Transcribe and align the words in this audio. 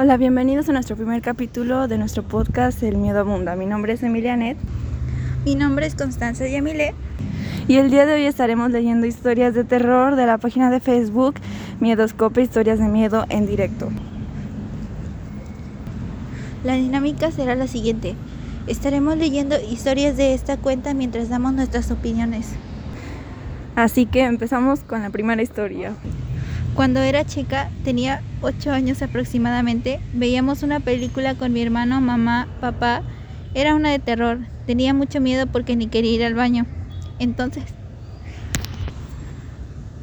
Hola, 0.00 0.16
bienvenidos 0.16 0.68
a 0.68 0.72
nuestro 0.72 0.94
primer 0.94 1.22
capítulo 1.22 1.88
de 1.88 1.98
nuestro 1.98 2.22
podcast 2.22 2.80
El 2.84 2.98
Miedo 2.98 3.18
Abunda. 3.18 3.56
Mi 3.56 3.66
nombre 3.66 3.94
es 3.94 4.02
Emilia 4.04 4.36
Net. 4.36 4.56
Mi 5.44 5.56
nombre 5.56 5.86
es 5.86 5.96
Constanza 5.96 6.46
Yamile. 6.46 6.94
Y 7.66 7.78
el 7.78 7.90
día 7.90 8.06
de 8.06 8.14
hoy 8.14 8.22
estaremos 8.26 8.70
leyendo 8.70 9.08
historias 9.08 9.54
de 9.54 9.64
terror 9.64 10.14
de 10.14 10.24
la 10.24 10.38
página 10.38 10.70
de 10.70 10.78
Facebook 10.78 11.34
Miedoscope 11.80 12.40
Historias 12.40 12.78
de 12.78 12.86
Miedo 12.86 13.24
en 13.28 13.48
directo. 13.48 13.88
La 16.62 16.74
dinámica 16.74 17.32
será 17.32 17.56
la 17.56 17.66
siguiente. 17.66 18.14
Estaremos 18.68 19.16
leyendo 19.16 19.56
historias 19.60 20.16
de 20.16 20.32
esta 20.32 20.58
cuenta 20.58 20.94
mientras 20.94 21.28
damos 21.28 21.54
nuestras 21.54 21.90
opiniones. 21.90 22.50
Así 23.74 24.06
que 24.06 24.22
empezamos 24.22 24.78
con 24.78 25.02
la 25.02 25.10
primera 25.10 25.42
historia. 25.42 25.94
Cuando 26.78 27.00
era 27.00 27.24
chica, 27.24 27.70
tenía 27.82 28.22
8 28.40 28.70
años 28.70 29.02
aproximadamente, 29.02 29.98
veíamos 30.14 30.62
una 30.62 30.78
película 30.78 31.34
con 31.34 31.52
mi 31.52 31.60
hermano, 31.60 32.00
mamá, 32.00 32.46
papá. 32.60 33.02
Era 33.52 33.74
una 33.74 33.90
de 33.90 33.98
terror. 33.98 34.38
Tenía 34.64 34.94
mucho 34.94 35.20
miedo 35.20 35.48
porque 35.48 35.74
ni 35.74 35.88
quería 35.88 36.12
ir 36.12 36.24
al 36.24 36.34
baño. 36.34 36.66
Entonces, 37.18 37.64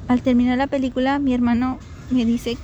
al 0.09 0.21
terminar 0.21 0.57
la 0.57 0.67
película, 0.67 1.17
mi 1.17 1.33
hermano 1.33 1.80
me 2.11 2.25
dice 2.25 2.57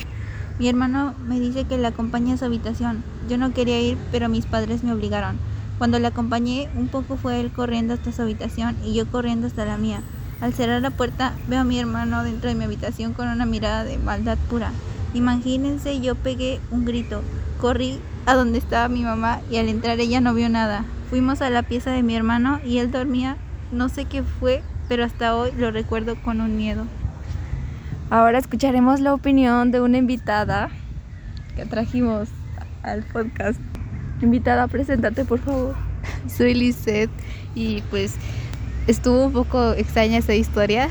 mi 0.58 0.66
hermano 0.66 1.12
me 1.28 1.38
dice 1.38 1.64
que 1.64 1.76
le 1.76 1.86
acompañe 1.86 2.32
a 2.32 2.38
su 2.38 2.46
habitación. 2.46 3.04
Yo 3.28 3.36
no 3.36 3.52
quería 3.52 3.78
ir, 3.78 3.98
pero 4.10 4.30
mis 4.30 4.46
padres 4.46 4.84
me 4.84 4.94
obligaron. 4.94 5.36
Cuando 5.76 5.98
le 5.98 6.06
acompañé, 6.06 6.70
un 6.76 6.88
poco 6.88 7.18
fue 7.18 7.40
él 7.40 7.50
corriendo 7.50 7.92
hasta 7.92 8.10
su 8.10 8.22
habitación 8.22 8.74
y 8.82 8.94
yo 8.94 9.06
corriendo 9.10 9.48
hasta 9.48 9.66
la 9.66 9.76
mía. 9.76 10.00
Al 10.40 10.54
cerrar 10.54 10.80
la 10.80 10.90
puerta 10.90 11.34
veo 11.48 11.60
a 11.60 11.64
mi 11.64 11.78
hermano 11.78 12.24
dentro 12.24 12.48
de 12.48 12.54
mi 12.54 12.64
habitación 12.64 13.12
con 13.12 13.28
una 13.28 13.44
mirada 13.44 13.84
de 13.84 13.98
maldad 13.98 14.38
pura. 14.48 14.72
Imagínense, 15.12 16.00
yo 16.00 16.14
pegué 16.14 16.60
un 16.70 16.84
grito, 16.84 17.22
corrí 17.60 18.00
a 18.26 18.34
donde 18.34 18.58
estaba 18.58 18.88
mi 18.88 19.02
mamá 19.02 19.40
y 19.50 19.56
al 19.56 19.68
entrar 19.68 20.00
ella 20.00 20.20
no 20.20 20.32
vio 20.32 20.48
nada. 20.48 20.84
Fuimos 21.10 21.42
a 21.42 21.50
la 21.50 21.62
pieza 21.62 21.90
de 21.90 22.02
mi 22.02 22.14
hermano 22.14 22.60
y 22.64 22.78
él 22.78 22.90
dormía, 22.90 23.36
no 23.72 23.88
sé 23.88 24.04
qué 24.04 24.22
fue, 24.22 24.62
pero 24.88 25.04
hasta 25.04 25.36
hoy 25.36 25.50
lo 25.58 25.70
recuerdo 25.70 26.16
con 26.22 26.40
un 26.40 26.56
miedo. 26.56 26.84
Ahora 28.08 28.38
escucharemos 28.38 29.00
la 29.00 29.14
opinión 29.14 29.70
de 29.70 29.80
una 29.80 29.98
invitada 29.98 30.70
que 31.54 31.66
trajimos 31.66 32.28
al 32.82 33.02
podcast. 33.02 33.60
Invitada, 34.22 34.68
preséntate 34.68 35.24
por 35.24 35.38
favor. 35.40 35.74
Soy 36.28 36.54
Lisette 36.54 37.10
y 37.54 37.82
pues 37.90 38.14
estuvo 38.86 39.26
un 39.26 39.32
poco 39.32 39.72
extraña 39.72 40.18
esa 40.18 40.34
historia. 40.34 40.88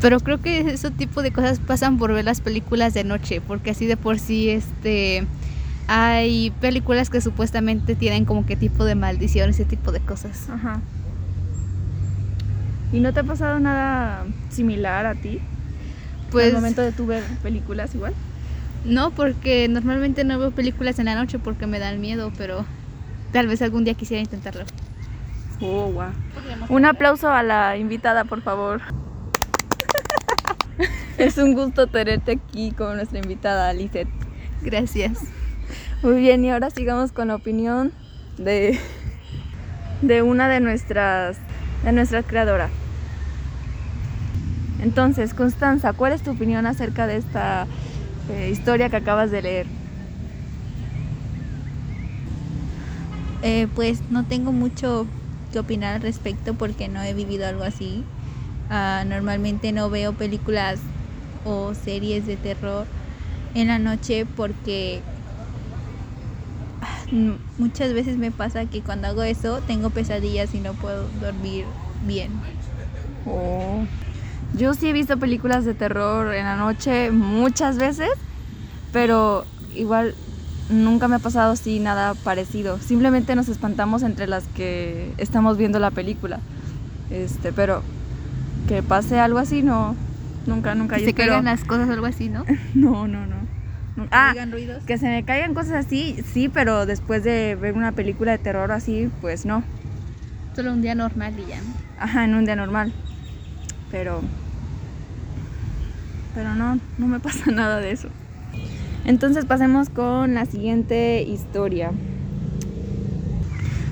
Pero 0.00 0.20
creo 0.20 0.40
que 0.40 0.60
ese 0.60 0.90
tipo 0.90 1.22
de 1.22 1.30
cosas 1.30 1.58
pasan 1.58 1.98
por 1.98 2.12
ver 2.14 2.24
las 2.24 2.40
películas 2.40 2.94
de 2.94 3.04
noche, 3.04 3.40
porque 3.40 3.70
así 3.70 3.86
de 3.86 3.96
por 3.96 4.18
sí 4.18 4.48
este 4.48 5.26
hay 5.88 6.52
películas 6.60 7.10
que 7.10 7.20
supuestamente 7.20 7.96
tienen 7.96 8.24
como 8.24 8.46
que 8.46 8.56
tipo 8.56 8.84
de 8.84 8.94
maldición, 8.94 9.50
ese 9.50 9.64
tipo 9.64 9.92
de 9.92 10.00
cosas. 10.00 10.48
Ajá. 10.48 10.80
¿Y 12.92 13.00
no 13.00 13.12
te 13.12 13.20
ha 13.20 13.24
pasado 13.24 13.58
nada 13.60 14.24
similar 14.50 15.06
a 15.06 15.14
ti? 15.14 15.40
Pues 16.30 16.48
al 16.48 16.54
momento 16.54 16.80
de 16.80 16.92
tu 16.92 17.06
ver 17.06 17.22
películas 17.42 17.94
igual. 17.94 18.14
No, 18.84 19.10
porque 19.10 19.68
normalmente 19.68 20.24
no 20.24 20.38
veo 20.38 20.50
películas 20.50 20.98
en 20.98 21.06
la 21.06 21.14
noche 21.14 21.38
porque 21.38 21.66
me 21.66 21.78
dan 21.78 22.00
miedo, 22.00 22.32
pero 22.38 22.64
Tal 23.32 23.46
vez 23.46 23.62
algún 23.62 23.84
día 23.84 23.94
quisiera 23.94 24.20
intentarlo. 24.20 24.64
Oh, 25.60 25.90
wow. 25.90 26.12
Un 26.68 26.84
aplauso 26.84 27.28
a 27.28 27.42
la 27.42 27.76
invitada, 27.76 28.24
por 28.24 28.42
favor. 28.42 28.80
es 31.18 31.36
un 31.38 31.54
gusto 31.54 31.86
tenerte 31.86 32.32
aquí 32.32 32.72
con 32.72 32.96
nuestra 32.96 33.18
invitada, 33.18 33.72
Lizeth. 33.72 34.08
Gracias. 34.62 35.18
Muy 36.02 36.20
bien, 36.20 36.44
y 36.44 36.50
ahora 36.50 36.70
sigamos 36.70 37.12
con 37.12 37.28
la 37.28 37.34
opinión 37.34 37.92
de, 38.38 38.78
de 40.02 40.22
una 40.22 40.48
de 40.48 40.60
nuestras, 40.60 41.38
de 41.84 41.92
nuestras 41.92 42.24
creadoras. 42.24 42.70
Entonces, 44.82 45.34
Constanza, 45.34 45.92
¿cuál 45.92 46.12
es 46.14 46.22
tu 46.22 46.30
opinión 46.30 46.64
acerca 46.66 47.06
de 47.06 47.18
esta 47.18 47.66
eh, 48.30 48.48
historia 48.50 48.88
que 48.88 48.96
acabas 48.96 49.30
de 49.30 49.42
leer? 49.42 49.79
Eh, 53.42 53.66
pues 53.74 54.02
no 54.10 54.24
tengo 54.24 54.52
mucho 54.52 55.06
que 55.52 55.58
opinar 55.58 55.96
al 55.96 56.02
respecto 56.02 56.54
porque 56.54 56.88
no 56.88 57.02
he 57.02 57.14
vivido 57.14 57.46
algo 57.46 57.62
así. 57.64 58.04
Uh, 58.70 59.04
normalmente 59.06 59.72
no 59.72 59.90
veo 59.90 60.12
películas 60.12 60.78
o 61.44 61.74
series 61.74 62.26
de 62.26 62.36
terror 62.36 62.86
en 63.54 63.68
la 63.68 63.78
noche 63.78 64.26
porque 64.36 65.02
ah, 66.82 67.06
muchas 67.58 67.92
veces 67.94 68.16
me 68.16 68.30
pasa 68.30 68.66
que 68.66 68.80
cuando 68.82 69.08
hago 69.08 69.22
eso 69.22 69.60
tengo 69.62 69.90
pesadillas 69.90 70.54
y 70.54 70.60
no 70.60 70.74
puedo 70.74 71.08
dormir 71.20 71.64
bien. 72.06 72.30
Oh. 73.26 73.84
Yo 74.52 74.74
sí 74.74 74.88
he 74.88 74.92
visto 74.92 75.18
películas 75.18 75.64
de 75.64 75.74
terror 75.74 76.34
en 76.34 76.44
la 76.44 76.56
noche 76.56 77.10
muchas 77.10 77.76
veces, 77.78 78.08
pero 78.92 79.44
igual 79.74 80.14
nunca 80.70 81.08
me 81.08 81.16
ha 81.16 81.18
pasado 81.18 81.52
así 81.52 81.80
nada 81.80 82.14
parecido. 82.14 82.78
Simplemente 82.78 83.34
nos 83.34 83.48
espantamos 83.48 84.02
entre 84.02 84.26
las 84.26 84.44
que 84.54 85.12
estamos 85.18 85.56
viendo 85.56 85.78
la 85.78 85.90
película. 85.90 86.40
Este, 87.10 87.52
pero 87.52 87.82
que 88.68 88.82
pase 88.82 89.18
algo 89.18 89.38
así, 89.38 89.62
no. 89.62 89.96
Nunca, 90.46 90.74
nunca. 90.74 90.96
Que 90.96 91.04
se 91.04 91.14
caigan 91.14 91.44
las 91.44 91.64
cosas 91.64 91.88
o 91.88 91.92
algo 91.92 92.06
así, 92.06 92.28
¿no? 92.28 92.44
no, 92.74 93.06
no, 93.08 93.26
no. 93.26 93.36
Ah, 94.10 94.34
ruidos. 94.50 94.82
que 94.84 94.96
se 94.96 95.08
me 95.08 95.24
caigan 95.24 95.52
cosas 95.52 95.84
así, 95.84 96.16
sí, 96.32 96.48
pero 96.48 96.86
después 96.86 97.22
de 97.22 97.54
ver 97.60 97.74
una 97.74 97.92
película 97.92 98.32
de 98.32 98.38
terror 98.38 98.72
así, 98.72 99.10
pues 99.20 99.44
no. 99.44 99.62
Solo 100.56 100.72
un 100.72 100.80
día 100.80 100.94
normal 100.94 101.34
y 101.38 101.50
ya. 101.50 101.60
Ajá, 101.98 102.24
en 102.24 102.34
un 102.34 102.44
día 102.44 102.56
normal. 102.56 102.92
Pero. 103.90 104.22
Pero 106.34 106.54
no, 106.54 106.78
no 106.96 107.06
me 107.06 107.20
pasa 107.20 107.50
nada 107.50 107.78
de 107.78 107.90
eso. 107.90 108.08
Entonces 109.10 109.44
pasemos 109.44 109.90
con 109.90 110.34
la 110.34 110.46
siguiente 110.46 111.22
historia. 111.22 111.90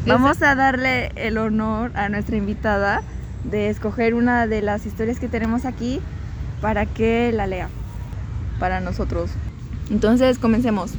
Vamos 0.06 0.40
a 0.42 0.54
darle 0.54 1.10
el 1.16 1.38
honor 1.38 1.90
a 1.96 2.08
nuestra 2.08 2.36
invitada 2.36 3.02
de 3.42 3.68
escoger 3.68 4.14
una 4.14 4.46
de 4.46 4.62
las 4.62 4.86
historias 4.86 5.18
que 5.18 5.26
tenemos 5.26 5.64
aquí 5.64 5.98
para 6.60 6.86
que 6.86 7.32
la 7.32 7.48
lea 7.48 7.68
para 8.60 8.80
nosotros. 8.80 9.32
Entonces, 9.90 10.38
comencemos. 10.38 10.92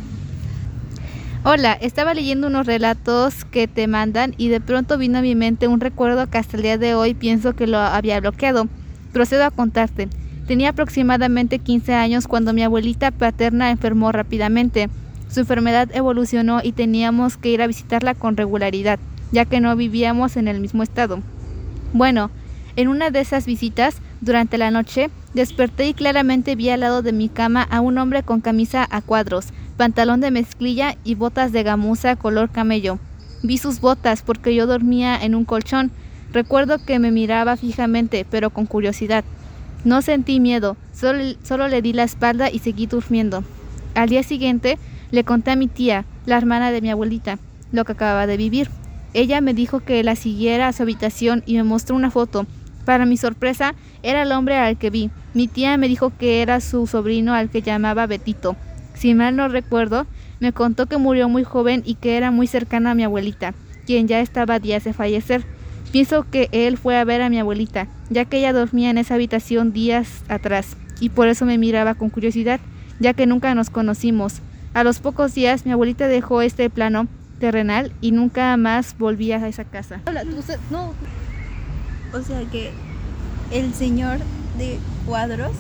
Hola, 1.46 1.72
estaba 1.80 2.14
leyendo 2.14 2.48
unos 2.48 2.68
relatos 2.68 3.46
que 3.46 3.70
te 3.70 3.88
mandan 3.88 4.34
y 4.36 4.50
de 4.50 4.60
pronto 4.60 4.98
vino 4.98 5.20
a 5.20 5.22
mi 5.22 5.36
mente 5.36 5.70
un 5.70 5.80
recuerdo 5.80 6.30
que 6.30 6.40
hasta 6.40 6.58
el 6.58 6.64
día 6.64 6.78
de 6.78 6.94
hoy 6.94 7.14
pienso 7.14 7.54
que 7.54 7.68
lo 7.68 7.78
había 7.78 8.20
bloqueado. 8.20 8.68
Procedo 9.14 9.46
a 9.46 9.52
contarte. 9.52 10.10
Tenía 10.50 10.70
aproximadamente 10.70 11.60
15 11.60 11.94
años 11.94 12.28
cuando 12.28 12.54
mi 12.54 12.64
abuelita 12.64 13.12
paterna 13.12 13.70
enfermó 13.70 14.12
rápidamente. 14.12 14.90
Su 15.30 15.42
enfermedad 15.42 15.90
evolucionó 15.94 16.62
y 16.64 16.72
teníamos 16.72 17.38
que 17.38 17.50
ir 17.50 17.62
a 17.62 17.68
visitarla 17.68 18.16
con 18.16 18.36
regularidad, 18.36 18.98
ya 19.32 19.46
que 19.46 19.60
no 19.60 19.76
vivíamos 19.76 20.38
en 20.38 20.48
el 20.48 20.60
mismo 20.60 20.82
estado. 20.82 21.20
Bueno, 21.94 22.32
en 22.76 22.88
una 22.88 23.12
de 23.12 23.20
esas 23.20 23.46
visitas, 23.46 24.02
durante 24.22 24.58
la 24.58 24.72
noche, 24.72 25.12
desperté 25.36 25.88
y 25.88 25.94
claramente 25.94 26.56
vi 26.56 26.72
al 26.72 26.80
lado 26.80 27.04
de 27.04 27.14
mi 27.14 27.30
cama 27.30 27.62
a 27.70 27.80
un 27.80 28.00
hombre 28.00 28.24
con 28.24 28.42
camisa 28.42 28.88
a 28.90 29.04
cuadros, 29.04 29.50
pantalón 29.78 30.20
de 30.20 30.32
mezclilla 30.32 30.96
y 31.04 31.14
botas 31.14 31.52
de 31.52 31.62
gamuza 31.62 32.16
color 32.16 32.50
camello. 32.50 32.98
Vi 33.44 33.60
sus 33.60 33.82
botas 33.82 34.24
porque 34.24 34.56
yo 34.56 34.66
dormía 34.66 35.16
en 35.16 35.36
un 35.36 35.46
colchón. 35.46 35.92
Recuerdo 36.34 36.84
que 36.84 36.98
me 36.98 37.12
miraba 37.12 37.56
fijamente, 37.56 38.26
pero 38.28 38.50
con 38.50 38.66
curiosidad. 38.66 39.24
No 39.86 40.02
sentí 40.02 40.40
miedo, 40.40 40.76
solo, 40.94 41.68
le 41.68 41.82
di 41.82 41.94
la 41.94 42.04
espalda 42.04 42.52
y 42.52 42.60
seguí 42.60 42.86
durmiendo. 42.86 43.44
Al 43.96 44.10
día 44.10 44.24
siguiente 44.24 44.78
le 45.12 45.24
conté 45.24 45.52
a 45.52 45.56
mi 45.56 45.68
tía, 45.68 46.06
la 46.26 46.38
hermana 46.38 46.72
de 46.72 46.82
mi 46.82 46.90
abuelita, 46.90 47.40
lo 47.72 47.86
que 47.86 47.94
acababa 47.94 48.28
de 48.28 48.38
vivir. 48.38 48.70
Ella 49.14 49.42
me 49.42 49.54
dijo 49.54 49.80
que 49.80 50.04
la 50.04 50.16
siguiera 50.16 50.68
a 50.68 50.74
su 50.74 50.84
habitación 50.84 51.44
y 51.46 51.56
me 51.56 51.64
mostró 51.64 51.96
una 51.96 52.12
foto. 52.12 52.46
Para 52.86 53.06
mi 53.06 53.18
sorpresa, 53.18 53.74
era 54.04 54.24
el 54.24 54.32
hombre 54.32 54.58
al 54.58 54.78
que 54.78 54.90
vi. 54.90 55.10
Mi 55.34 55.48
tía 55.48 55.78
me 55.78 55.88
dijo 55.88 56.12
que 56.18 56.42
era 56.42 56.60
su 56.60 56.86
sobrino 56.86 57.34
al 57.34 57.50
que 57.50 57.62
llamaba 57.62 58.06
Betito. 58.06 58.56
Si 58.96 59.14
mal 59.14 59.36
no 59.36 59.48
recuerdo, 59.48 60.06
me 60.40 60.52
contó 60.52 60.88
que 60.88 60.98
murió 60.98 61.30
muy 61.30 61.44
joven 61.44 61.84
y 61.86 61.96
que 61.96 62.18
era 62.18 62.32
muy 62.32 62.48
cercana 62.48 62.92
a 62.92 62.96
mi 62.96 63.04
abuelita, 63.04 63.54
quien 63.86 64.08
ya 64.08 64.20
estaba 64.20 64.60
días 64.60 64.84
de 64.84 64.94
fallecer. 64.94 65.46
Pienso 65.92 66.30
que 66.30 66.50
él 66.52 66.78
fue 66.78 66.98
a 66.98 67.04
ver 67.04 67.22
a 67.22 67.30
mi 67.30 67.40
abuelita, 67.40 67.88
ya 68.10 68.26
que 68.26 68.38
ella 68.38 68.54
dormía 68.54 68.92
en 68.92 69.00
esa 69.00 69.16
habitación 69.16 69.74
días 69.74 70.24
atrás, 70.28 70.78
y 71.00 71.10
por 71.10 71.28
eso 71.28 71.46
me 71.46 71.58
miraba 71.58 71.96
con 71.96 72.10
curiosidad, 72.10 72.60
ya 73.00 73.14
que 73.14 73.26
nunca 73.26 73.56
nos 73.56 73.72
conocimos. 73.72 74.42
A 74.74 74.84
los 74.84 75.00
pocos 75.00 75.34
días 75.34 75.66
mi 75.66 75.72
abuelita 75.72 76.08
dejó 76.08 76.44
este 76.44 76.70
plano 76.70 77.08
terrenal 77.40 77.92
y 78.02 78.12
nunca 78.12 78.56
más 78.58 78.96
volvía 79.00 79.38
a 79.38 79.48
esa 79.48 79.64
casa. 79.64 80.02
Hola, 80.06 80.24
no. 80.70 80.94
O 82.14 82.22
sea 82.22 82.42
que 82.52 82.72
el 83.52 83.74
señor 83.74 84.20
de 84.58 84.78
cuadros 85.08 85.54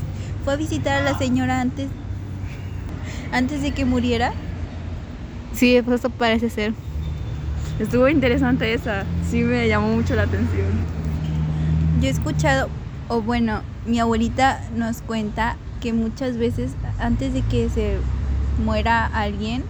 fue 0.43 0.53
a 0.53 0.57
visitar 0.57 1.01
a 1.01 1.11
la 1.11 1.17
señora 1.17 1.61
antes, 1.61 1.87
antes 3.31 3.63
de 3.63 3.71
que 3.71 3.85
muriera. 3.85 4.33
Sí, 5.53 5.81
pues 5.83 6.01
eso 6.01 6.11
parece 6.11 6.49
ser. 6.51 6.73
Estuvo 7.79 8.09
interesante 8.09 8.73
esa, 8.73 9.05
sí 9.29 9.41
me 9.41 9.67
llamó 9.69 9.87
mucho 9.95 10.13
la 10.13 10.23
atención. 10.23 10.67
Yo 12.01 12.07
he 12.07 12.11
escuchado, 12.11 12.67
o 13.07 13.21
bueno, 13.21 13.61
mi 13.85 13.99
abuelita 13.99 14.61
nos 14.75 15.01
cuenta 15.01 15.55
que 15.79 15.93
muchas 15.93 16.37
veces 16.37 16.71
antes 16.99 17.33
de 17.33 17.41
que 17.41 17.69
se 17.69 17.97
muera 18.63 19.05
alguien, 19.05 19.63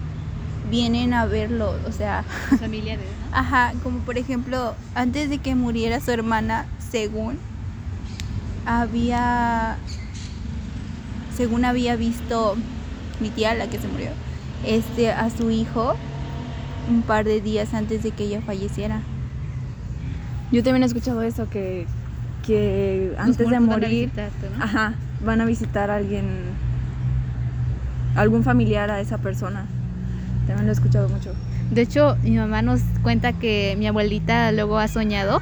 vienen 0.71 1.13
a 1.13 1.25
verlo, 1.25 1.75
o 1.87 1.91
sea, 1.91 2.23
Familiares, 2.59 3.05
¿no? 3.29 3.37
Ajá, 3.37 3.73
como 3.83 3.99
por 3.99 4.17
ejemplo, 4.17 4.73
antes 4.95 5.29
de 5.29 5.37
que 5.37 5.53
muriera 5.53 5.99
su 5.99 6.09
hermana, 6.09 6.65
según 6.91 7.37
había 8.65 9.77
según 11.35 11.63
había 11.63 11.95
visto 11.95 12.55
mi 13.19 13.29
tía, 13.29 13.53
la 13.53 13.69
que 13.69 13.79
se 13.79 13.87
murió, 13.87 14.09
este 14.65 15.11
a 15.11 15.29
su 15.29 15.51
hijo 15.51 15.95
un 16.89 17.01
par 17.01 17.25
de 17.25 17.41
días 17.41 17.73
antes 17.73 18.03
de 18.03 18.11
que 18.11 18.25
ella 18.25 18.41
falleciera. 18.41 19.01
Yo 20.51 20.63
también 20.63 20.83
he 20.83 20.85
escuchado 20.85 21.21
eso, 21.21 21.49
que, 21.49 21.85
que 22.45 23.13
antes 23.17 23.37
de 23.37 23.59
muertos 23.59 23.67
van 23.67 23.69
a 23.69 23.75
morir, 23.75 24.05
visitarte, 24.05 24.49
¿no? 24.57 24.63
ajá, 24.63 24.93
van 25.23 25.41
a 25.41 25.45
visitar 25.45 25.91
a 25.91 25.95
alguien, 25.97 26.25
algún 28.15 28.43
familiar 28.43 28.89
a 28.89 28.99
esa 28.99 29.17
persona. 29.19 29.65
También 30.47 30.65
lo 30.65 30.71
he 30.71 30.73
escuchado 30.73 31.09
mucho. 31.09 31.33
De 31.71 31.81
hecho, 31.81 32.17
mi 32.23 32.31
mamá 32.31 32.63
nos 32.63 32.81
cuenta 33.03 33.33
que 33.33 33.75
mi 33.77 33.85
abuelita 33.85 34.51
luego 34.51 34.79
ha 34.79 34.87
soñado 34.87 35.39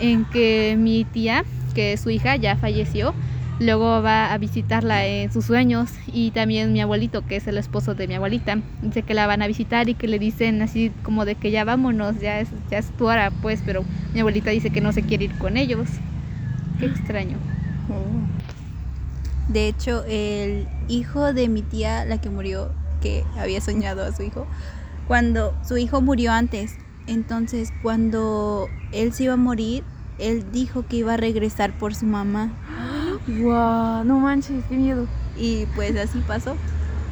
en 0.00 0.24
que 0.24 0.76
mi 0.76 1.04
tía, 1.04 1.44
que 1.74 1.96
su 1.96 2.10
hija 2.10 2.34
ya 2.36 2.56
falleció, 2.56 3.14
luego 3.60 4.02
va 4.02 4.32
a 4.32 4.38
visitarla 4.38 5.06
en 5.06 5.32
sus 5.32 5.46
sueños 5.46 5.90
y 6.06 6.30
también 6.30 6.72
mi 6.72 6.80
abuelito, 6.80 7.26
que 7.26 7.36
es 7.36 7.46
el 7.46 7.58
esposo 7.58 7.94
de 7.94 8.06
mi 8.06 8.14
abuelita, 8.14 8.58
dice 8.82 9.02
que 9.02 9.14
la 9.14 9.26
van 9.26 9.42
a 9.42 9.46
visitar 9.46 9.88
y 9.88 9.94
que 9.94 10.06
le 10.06 10.18
dicen 10.18 10.62
así 10.62 10.92
como 11.02 11.24
de 11.24 11.34
que 11.34 11.50
ya 11.50 11.64
vámonos, 11.64 12.20
ya 12.20 12.40
es, 12.40 12.48
ya 12.70 12.80
tu 12.82 13.06
hora, 13.06 13.30
pues, 13.42 13.62
pero 13.64 13.84
mi 14.14 14.20
abuelita 14.20 14.50
dice 14.50 14.70
que 14.70 14.80
no 14.80 14.92
se 14.92 15.02
quiere 15.02 15.24
ir 15.24 15.38
con 15.38 15.56
ellos. 15.56 15.88
Qué 16.78 16.86
extraño. 16.86 17.36
De 19.48 19.66
hecho, 19.66 20.04
el 20.06 20.68
hijo 20.88 21.32
de 21.32 21.48
mi 21.48 21.62
tía, 21.62 22.04
la 22.04 22.20
que 22.20 22.30
murió, 22.30 22.70
que 23.00 23.24
había 23.38 23.60
soñado 23.60 24.04
a 24.04 24.14
su 24.14 24.22
hijo, 24.22 24.46
cuando 25.08 25.54
su 25.66 25.78
hijo 25.78 26.00
murió 26.00 26.32
antes, 26.32 26.76
entonces 27.06 27.72
cuando 27.82 28.68
él 28.92 29.12
se 29.12 29.24
iba 29.24 29.32
a 29.32 29.38
morir, 29.38 29.82
él 30.18 30.44
dijo 30.52 30.86
que 30.86 30.96
iba 30.96 31.14
a 31.14 31.16
regresar 31.16 31.72
por 31.78 31.94
su 31.94 32.04
mamá 32.04 32.52
Wow, 33.28 34.04
no 34.04 34.18
manches, 34.20 34.64
qué 34.68 34.76
miedo. 34.76 35.06
y 35.36 35.66
pues 35.74 35.96
así 35.96 36.22
pasó. 36.26 36.56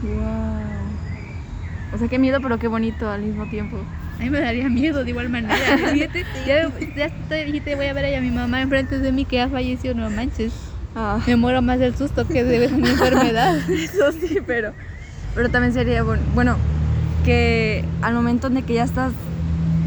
Wow. 0.03 1.95
O 1.95 1.99
sea, 1.99 2.09
qué 2.09 2.19
miedo, 2.19 2.41
pero 2.43 2.59
qué 2.59 2.69
bonito 2.69 3.09
al 3.09 3.23
mismo 3.23 3.47
tiempo. 3.49 3.77
A 4.19 4.23
mí 4.23 4.31
me 4.31 4.41
daría 4.41 4.69
miedo 4.69 5.05
de 5.05 5.11
igual 5.11 5.29
manera. 5.29 5.55
Fíjate, 5.93 6.25
ya, 6.47 6.69
ya 6.97 7.11
te 7.29 7.45
dijiste, 7.45 7.75
voy 7.77 7.87
a 7.87 7.93
ver 7.93 8.15
a 8.17 8.21
mi 8.21 8.31
mamá 8.31 8.63
enfrente 8.63 8.99
de 8.99 9.13
mí 9.13 9.25
que 9.25 9.37
ya 9.37 9.49
falleció, 9.49 9.95
no 9.95 10.09
manches. 10.11 10.53
Ah, 10.95 11.19
Me 11.27 11.37
muero 11.37 11.61
más 11.61 11.79
del 11.79 11.95
susto 11.95 12.27
que 12.27 12.43
de 12.43 12.67
una 12.75 12.89
enfermedad. 12.91 13.57
eso 13.71 14.13
sí, 14.13 14.39
pero, 14.47 14.73
pero 15.35 15.51
también 15.51 15.75
sería 15.75 16.03
bueno, 16.03 16.23
bueno, 16.35 16.57
que 17.25 17.85
al 18.01 18.15
momento 18.15 18.49
de 18.49 18.63
que 18.63 18.75
ya 18.75 18.85
estás 18.85 19.13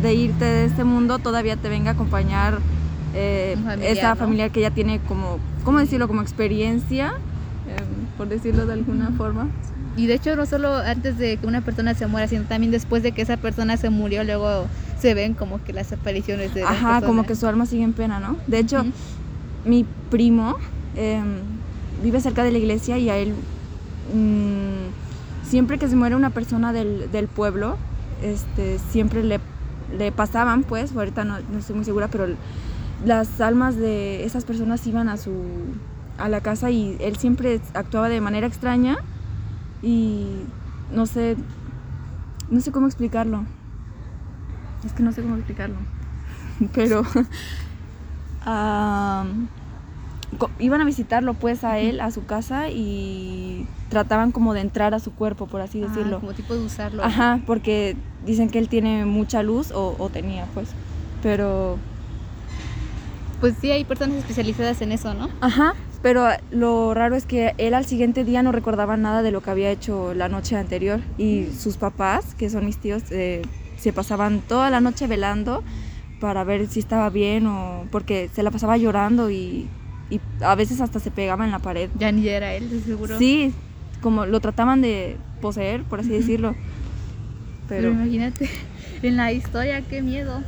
de 0.04 0.14
irte 0.14 0.46
de 0.46 0.66
este 0.66 0.84
mundo, 0.84 1.18
todavía 1.18 1.56
te 1.58 1.68
venga 1.68 1.90
a 1.92 1.94
acompañar 1.94 2.60
eh, 3.16 3.56
familiar, 3.64 3.92
esa 3.92 4.10
¿no? 4.10 4.16
familiar 4.16 4.52
que 4.52 4.62
ya 4.62 4.72
tiene 4.72 5.00
como, 5.08 5.40
¿cómo 5.64 5.80
decirlo? 5.80 6.08
Como 6.08 6.22
experiencia, 6.22 7.14
em, 7.68 8.06
por 8.18 8.28
decirlo 8.28 8.66
de 8.66 8.74
alguna 8.74 9.12
forma. 9.18 9.48
Y 9.98 10.06
de 10.08 10.14
hecho, 10.14 10.36
no 10.36 10.46
solo 10.46 10.76
antes 10.76 11.18
de 11.18 11.38
que 11.38 11.48
una 11.48 11.62
persona 11.62 11.94
se 11.94 12.08
muera, 12.08 12.28
sino 12.28 12.44
también 12.44 12.72
después 12.72 13.04
de 13.04 13.12
que 13.12 13.22
esa 13.22 13.38
persona 13.38 13.76
se 13.76 13.90
murió, 13.90 14.24
luego 14.24 14.68
se 15.00 15.14
ven 15.14 15.34
como 15.34 15.62
que 15.64 15.74
las 15.74 15.92
apariciones 15.92 16.54
de 16.54 16.64
Ajá, 16.64 17.02
como 17.02 17.26
que 17.26 17.36
su 17.36 17.48
alma 17.48 17.66
sigue 17.66 17.84
en 17.84 17.94
pena, 17.94 18.20
¿no? 18.20 18.38
De 18.48 18.60
hecho, 18.60 18.86
mi 19.66 19.86
primo 20.10 20.56
em, 20.96 21.40
vive 22.02 22.22
cerca 22.22 22.44
de 22.44 22.52
la 22.52 22.58
iglesia 22.60 22.98
y 22.98 23.10
a 23.10 23.18
él 23.18 23.34
mm, 24.14 25.48
siempre 25.50 25.78
que 25.78 25.88
se 25.88 25.96
muere 25.96 26.16
una 26.16 26.30
persona 26.30 26.72
del, 26.72 27.12
del 27.12 27.28
pueblo, 27.28 27.78
este, 28.22 28.80
siempre 28.92 29.24
le, 29.24 29.40
le 29.98 30.12
pasaban, 30.12 30.64
pues, 30.64 30.96
ahorita 30.96 31.24
no, 31.26 31.38
no 31.52 31.60
estoy 31.60 31.76
muy 31.76 31.86
segura, 31.86 32.08
pero 32.08 32.28
las 33.06 33.40
almas 33.42 33.76
de 33.78 34.26
esas 34.26 34.44
personas 34.46 34.86
iban 34.88 35.10
a 35.10 35.18
su 35.18 35.32
a 36.18 36.28
la 36.28 36.42
casa 36.42 36.70
y 36.70 36.98
él 37.00 37.16
siempre 37.16 37.62
actuaba 37.74 38.10
de 38.10 38.20
manera 38.20 38.46
extraña 38.46 38.98
y 39.82 40.26
no 40.94 41.06
sé 41.06 41.38
no 42.50 42.60
sé 42.62 42.72
cómo 42.72 42.88
explicarlo. 42.88 43.46
Es 44.86 44.92
que 44.94 45.04
no 45.04 45.12
sé 45.12 45.22
cómo 45.22 45.36
explicarlo. 45.36 45.76
Pero 46.74 47.04
co- 50.38 50.50
iban 50.60 50.82
a 50.82 50.86
visitarlo 50.86 51.34
pues 51.34 51.64
a 51.64 51.80
él, 51.80 52.02
a 52.02 52.12
su 52.12 52.26
casa 52.26 52.70
y 52.70 53.66
trataban 53.90 54.32
como 54.32 54.54
de 54.54 54.62
entrar 54.62 54.94
a 54.94 55.00
su 55.00 55.12
cuerpo, 55.14 55.48
por 55.48 55.62
así 55.62 55.82
Ah, 55.84 55.88
decirlo. 55.88 56.20
como 56.20 56.34
tipo 56.34 56.54
de 56.54 56.60
usarlo. 56.66 57.04
Ajá, 57.04 57.40
porque 57.46 57.96
dicen 58.26 58.50
que 58.50 58.60
él 58.60 58.68
tiene 58.70 59.06
mucha 59.06 59.42
luz 59.44 59.72
o, 59.72 59.96
o 59.98 60.10
tenía 60.10 60.46
pues. 60.54 60.70
Pero, 61.24 61.78
Pues 63.40 63.56
sí, 63.62 63.72
hay 63.72 63.86
personas 63.86 64.18
especializadas 64.18 64.82
en 64.82 64.92
eso, 64.92 65.14
¿no? 65.14 65.30
ajá, 65.42 65.74
pero 66.02 66.28
lo 66.52 66.94
raro 66.94 67.16
es 67.16 67.26
que 67.26 67.54
él 67.58 67.74
al 67.74 67.86
siguiente 67.86 68.24
día 68.24 68.42
no 68.42 68.52
recordaba 68.52 68.96
nada 68.96 69.22
de 69.22 69.32
lo 69.32 69.42
que 69.42 69.52
había 69.52 69.70
hecho 69.70 70.14
la 70.14 70.30
noche 70.30 70.56
anterior 70.56 71.02
y 71.18 71.48
sus 71.58 71.78
papás, 71.78 72.36
que 72.36 72.50
son 72.50 72.66
mis 72.66 72.78
tíos, 72.78 73.04
eh, 73.12 73.42
se 73.78 73.92
pasaban 73.92 74.42
toda 74.42 74.70
la 74.70 74.80
noche 74.80 75.08
velando 75.08 75.64
para 76.22 76.44
ver 76.44 76.68
si 76.68 76.80
estaba 76.80 77.10
bien 77.10 77.48
o 77.48 77.86
porque 77.92 78.30
se 78.34 78.44
la 78.44 78.52
pasaba 78.52 78.78
llorando 78.78 79.30
y, 79.30 79.68
y 80.10 80.20
a 80.42 80.56
veces 80.56 80.80
hasta 80.82 81.00
se 81.00 81.12
pegaba 81.12 81.44
en 81.44 81.52
la 81.52 81.60
pared. 81.60 81.90
Ya 81.98 82.12
ni 82.12 82.28
era 82.28 82.54
él, 82.54 82.70
de 82.70 82.82
seguro. 82.82 83.18
Sí, 83.18 83.54
como 84.02 84.26
lo 84.26 84.40
trataban 84.40 84.82
de 84.82 85.18
poseer, 85.42 85.84
por 85.84 86.00
así 86.00 86.10
decirlo. 86.10 86.56
Pero 87.68 87.90
Pero 87.90 87.92
imagínate, 87.92 88.50
en 89.04 89.18
la 89.18 89.32
historia, 89.32 89.82
qué 89.82 90.02
miedo. 90.02 90.44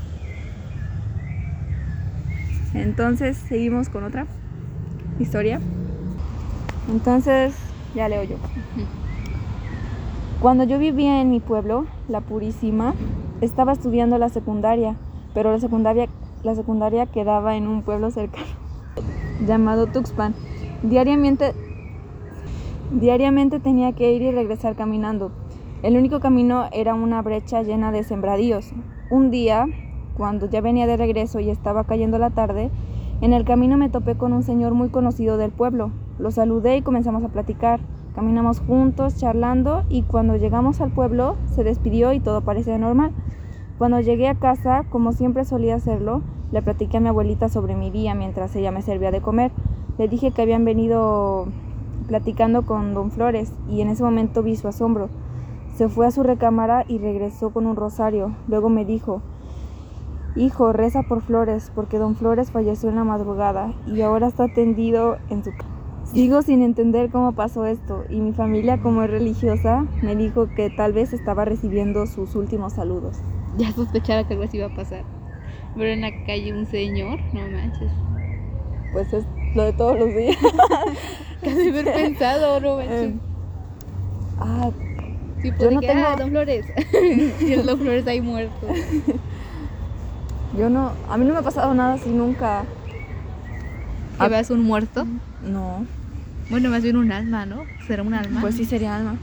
Entonces 2.73 3.37
seguimos 3.37 3.89
con 3.89 4.03
otra 4.03 4.27
historia. 5.19 5.59
Entonces, 6.89 7.55
ya 7.95 8.09
leo 8.09 8.23
yo. 8.23 8.37
Cuando 10.41 10.63
yo 10.63 10.79
vivía 10.79 11.21
en 11.21 11.29
mi 11.29 11.39
pueblo, 11.39 11.85
La 12.07 12.21
Purísima, 12.21 12.95
estaba 13.41 13.73
estudiando 13.73 14.17
la 14.17 14.29
secundaria, 14.29 14.95
pero 15.33 15.51
la 15.51 15.59
secundaria, 15.59 16.07
la 16.43 16.55
secundaria 16.55 17.05
quedaba 17.05 17.55
en 17.55 17.67
un 17.67 17.83
pueblo 17.83 18.09
cercano 18.11 18.47
llamado 19.47 19.87
Tuxpan. 19.87 20.33
Diariamente, 20.83 21.53
diariamente 22.91 23.59
tenía 23.59 23.93
que 23.93 24.13
ir 24.13 24.23
y 24.23 24.31
regresar 24.31 24.75
caminando. 24.75 25.31
El 25.83 25.97
único 25.97 26.19
camino 26.19 26.69
era 26.71 26.93
una 26.93 27.21
brecha 27.21 27.61
llena 27.63 27.91
de 27.91 28.03
sembradíos. 28.03 28.71
Un 29.09 29.31
día, 29.31 29.67
cuando 30.17 30.49
ya 30.49 30.61
venía 30.61 30.87
de 30.87 30.97
regreso 30.97 31.39
y 31.39 31.49
estaba 31.49 31.83
cayendo 31.83 32.17
la 32.17 32.29
tarde, 32.29 32.69
en 33.21 33.33
el 33.33 33.45
camino 33.45 33.77
me 33.77 33.89
topé 33.89 34.15
con 34.15 34.33
un 34.33 34.43
señor 34.43 34.73
muy 34.73 34.89
conocido 34.89 35.37
del 35.37 35.51
pueblo. 35.51 35.91
Lo 36.17 36.31
saludé 36.31 36.77
y 36.77 36.81
comenzamos 36.81 37.23
a 37.23 37.29
platicar. 37.29 37.79
Caminamos 38.15 38.59
juntos, 38.59 39.15
charlando, 39.15 39.83
y 39.89 40.01
cuando 40.01 40.35
llegamos 40.35 40.81
al 40.81 40.91
pueblo, 40.91 41.35
se 41.53 41.63
despidió 41.63 42.13
y 42.13 42.19
todo 42.19 42.41
parecía 42.41 42.77
normal. 42.77 43.11
Cuando 43.77 43.99
llegué 43.99 44.27
a 44.27 44.35
casa, 44.35 44.85
como 44.89 45.13
siempre 45.13 45.45
solía 45.45 45.75
hacerlo, 45.75 46.21
le 46.51 46.61
platiqué 46.61 46.97
a 46.97 46.99
mi 46.99 47.07
abuelita 47.07 47.47
sobre 47.47 47.75
mi 47.75 47.89
día 47.89 48.13
mientras 48.13 48.55
ella 48.55 48.71
me 48.71 48.81
servía 48.81 49.11
de 49.11 49.21
comer. 49.21 49.51
Le 49.97 50.07
dije 50.07 50.31
que 50.31 50.41
habían 50.41 50.65
venido 50.65 51.47
platicando 52.07 52.63
con 52.63 52.93
don 52.93 53.11
Flores 53.11 53.53
y 53.69 53.81
en 53.81 53.87
ese 53.87 54.03
momento 54.03 54.43
vi 54.43 54.55
su 54.55 54.67
asombro. 54.67 55.09
Se 55.75 55.87
fue 55.87 56.05
a 56.05 56.11
su 56.11 56.23
recámara 56.23 56.85
y 56.87 56.97
regresó 56.97 57.51
con 57.51 57.65
un 57.65 57.75
rosario. 57.75 58.35
Luego 58.47 58.69
me 58.69 58.83
dijo, 58.83 59.21
Hijo, 60.35 60.71
reza 60.71 61.03
por 61.03 61.21
Flores, 61.21 61.71
porque 61.75 61.97
don 61.97 62.15
Flores 62.15 62.51
falleció 62.51 62.89
en 62.89 62.95
la 62.95 63.03
madrugada 63.03 63.73
y 63.87 64.01
ahora 64.01 64.27
está 64.27 64.47
tendido 64.47 65.17
en 65.29 65.43
su 65.43 65.51
cama. 65.51 65.69
Sigo 66.05 66.41
sin 66.41 66.61
entender 66.61 67.09
cómo 67.09 67.33
pasó 67.33 67.65
esto 67.65 68.03
y 68.09 68.19
mi 68.21 68.31
familia, 68.33 68.81
como 68.81 69.03
es 69.03 69.09
religiosa, 69.09 69.85
me 70.01 70.15
dijo 70.15 70.47
que 70.55 70.69
tal 70.69 70.93
vez 70.93 71.13
estaba 71.13 71.45
recibiendo 71.45 72.05
sus 72.07 72.35
últimos 72.35 72.73
saludos. 72.73 73.17
Ya 73.57 73.71
sospechaba 73.71 74.25
que 74.27 74.33
algo 74.33 74.45
así 74.45 74.57
iba 74.57 74.67
a 74.67 74.75
pasar. 74.75 75.03
Ver 75.75 75.87
en 75.89 76.01
la 76.01 76.11
calle 76.25 76.53
un 76.53 76.65
señor, 76.65 77.19
no 77.33 77.41
manches. 77.49 77.91
Pues 78.93 79.13
es 79.13 79.25
lo 79.55 79.63
de 79.63 79.73
todos 79.73 79.99
los 79.99 80.13
días. 80.13 80.37
Casi 81.43 81.69
haber 81.69 81.93
pensado, 81.93 82.59
no 82.59 82.77
manches. 82.77 83.09
Eh, 83.09 83.19
ah, 84.39 84.69
Sí, 85.41 85.49
yo 85.49 85.55
pues 85.57 85.71
no 85.71 85.79
de 85.81 85.87
que, 85.87 85.93
tengo- 85.93 86.07
ah, 86.07 86.15
Don 86.17 86.29
Flores. 86.29 86.65
y 87.41 87.53
el 87.53 87.65
Don 87.65 87.79
Flores 87.79 88.07
ahí 88.07 88.21
muerto. 88.21 88.67
yo 90.57 90.69
no, 90.69 90.93
a 91.09 91.17
mí 91.17 91.25
no 91.25 91.33
me 91.33 91.39
ha 91.39 91.43
pasado 91.43 91.73
nada 91.73 91.93
así 91.95 92.09
nunca. 92.09 92.63
¿Que 94.19 94.27
veas 94.29 94.49
un 94.51 94.61
muerto? 94.63 95.07
No. 95.43 95.85
Bueno, 96.49 96.69
más 96.69 96.83
bien 96.83 96.97
un 96.97 97.11
alma, 97.11 97.45
¿no? 97.45 97.63
Será 97.87 98.03
un 98.03 98.13
alma. 98.13 98.41
Pues 98.41 98.55
sí 98.55 98.65
sería 98.65 98.95
alma. 98.95 99.15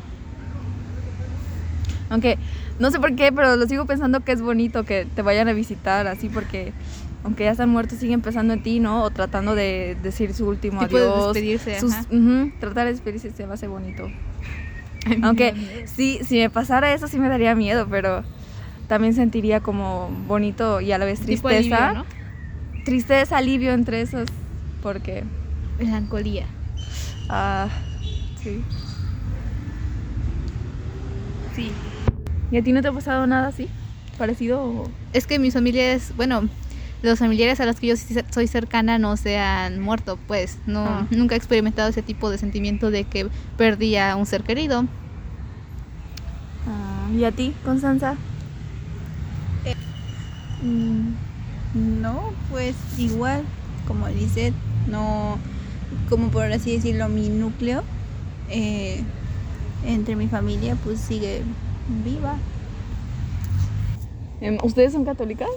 Aunque 2.10 2.38
no 2.78 2.90
sé 2.90 2.98
por 2.98 3.14
qué, 3.14 3.30
pero 3.32 3.56
lo 3.56 3.66
sigo 3.66 3.84
pensando 3.84 4.20
que 4.20 4.32
es 4.32 4.40
bonito 4.40 4.84
que 4.84 5.06
te 5.14 5.22
vayan 5.22 5.48
a 5.48 5.52
visitar 5.52 6.06
así 6.06 6.28
porque 6.28 6.72
aunque 7.24 7.44
ya 7.44 7.50
están 7.50 7.68
muertos 7.68 7.98
siguen 7.98 8.22
pensando 8.22 8.54
en 8.54 8.62
ti, 8.62 8.80
¿no? 8.80 9.02
O 9.04 9.10
tratando 9.10 9.54
de 9.54 9.96
decir 10.02 10.32
su 10.32 10.46
último 10.48 10.80
Tipo 10.80 10.96
de 10.96 11.04
adiós. 11.04 11.34
despedirse, 11.34 11.80
Sus- 11.80 11.92
ajá. 11.92 12.06
tratar 12.60 12.86
de 12.86 12.92
despedirse 12.92 13.30
se 13.32 13.46
me 13.46 13.54
hace 13.54 13.68
bonito. 13.68 14.04
Ay, 15.06 15.16
me 15.16 15.20
da 15.20 15.26
Aunque 15.28 15.54
sí, 15.86 16.20
si 16.24 16.38
me 16.38 16.48
pasara 16.48 16.94
eso 16.94 17.08
sí 17.08 17.18
me 17.18 17.28
daría 17.28 17.54
miedo, 17.54 17.86
pero 17.90 18.22
también 18.88 19.14
sentiría 19.14 19.60
como 19.60 20.10
bonito 20.26 20.80
y 20.80 20.90
a 20.92 20.98
la 20.98 21.04
vez 21.04 21.20
Tipo 21.20 21.48
tristeza. 21.48 22.04
Tristeza, 22.84 23.36
alivio 23.38 23.72
entre 23.72 24.00
esos, 24.00 24.28
porque... 24.82 25.22
Melancolía. 25.78 26.46
ah 27.28 27.68
sí. 28.42 28.62
Sí. 31.54 31.70
¿Y 32.50 32.56
a 32.56 32.62
ti 32.62 32.72
no 32.72 32.80
te 32.82 32.88
ha 32.88 32.92
pasado 32.92 33.26
nada 33.26 33.48
así? 33.48 33.68
¿Parecido? 34.16 34.62
o- 34.64 34.90
Es 35.12 35.26
que 35.26 35.38
mis 35.38 35.54
familiares, 35.54 36.12
bueno, 36.16 36.48
los 37.02 37.18
familiares 37.18 37.60
a 37.60 37.66
los 37.66 37.76
que 37.78 37.88
yo 37.88 37.94
soy 38.30 38.46
cercana 38.48 38.98
no 38.98 39.16
se 39.16 39.38
han 39.38 39.80
muerto, 39.80 40.18
pues. 40.26 40.58
No, 40.66 40.84
Ah. 40.84 41.06
nunca 41.10 41.34
he 41.34 41.38
experimentado 41.38 41.90
ese 41.90 42.02
tipo 42.02 42.30
de 42.30 42.38
sentimiento 42.38 42.90
de 42.90 43.04
que 43.04 43.28
perdí 43.56 43.96
a 43.96 44.16
un 44.16 44.24
ser 44.26 44.42
querido. 44.42 44.84
Ah, 46.66 47.08
¿Y 47.16 47.24
a 47.24 47.32
ti, 47.32 47.54
Constanza? 47.64 48.16
Mm, 50.62 51.12
No, 52.02 52.20
pues 52.50 52.74
igual, 52.98 53.44
como 53.86 54.08
dice, 54.08 54.52
no, 54.88 55.38
como 56.08 56.28
por 56.30 56.44
así 56.52 56.72
decirlo, 56.72 57.08
mi 57.08 57.28
núcleo 57.28 57.82
eh, 58.50 59.00
entre 59.86 60.16
mi 60.16 60.26
familia 60.28 60.76
pues 60.84 60.98
sigue 61.00 61.42
viva. 62.04 62.34
Em, 64.40 64.56
¿Ustedes 64.62 64.92
son 64.92 65.04
católicas? 65.04 65.48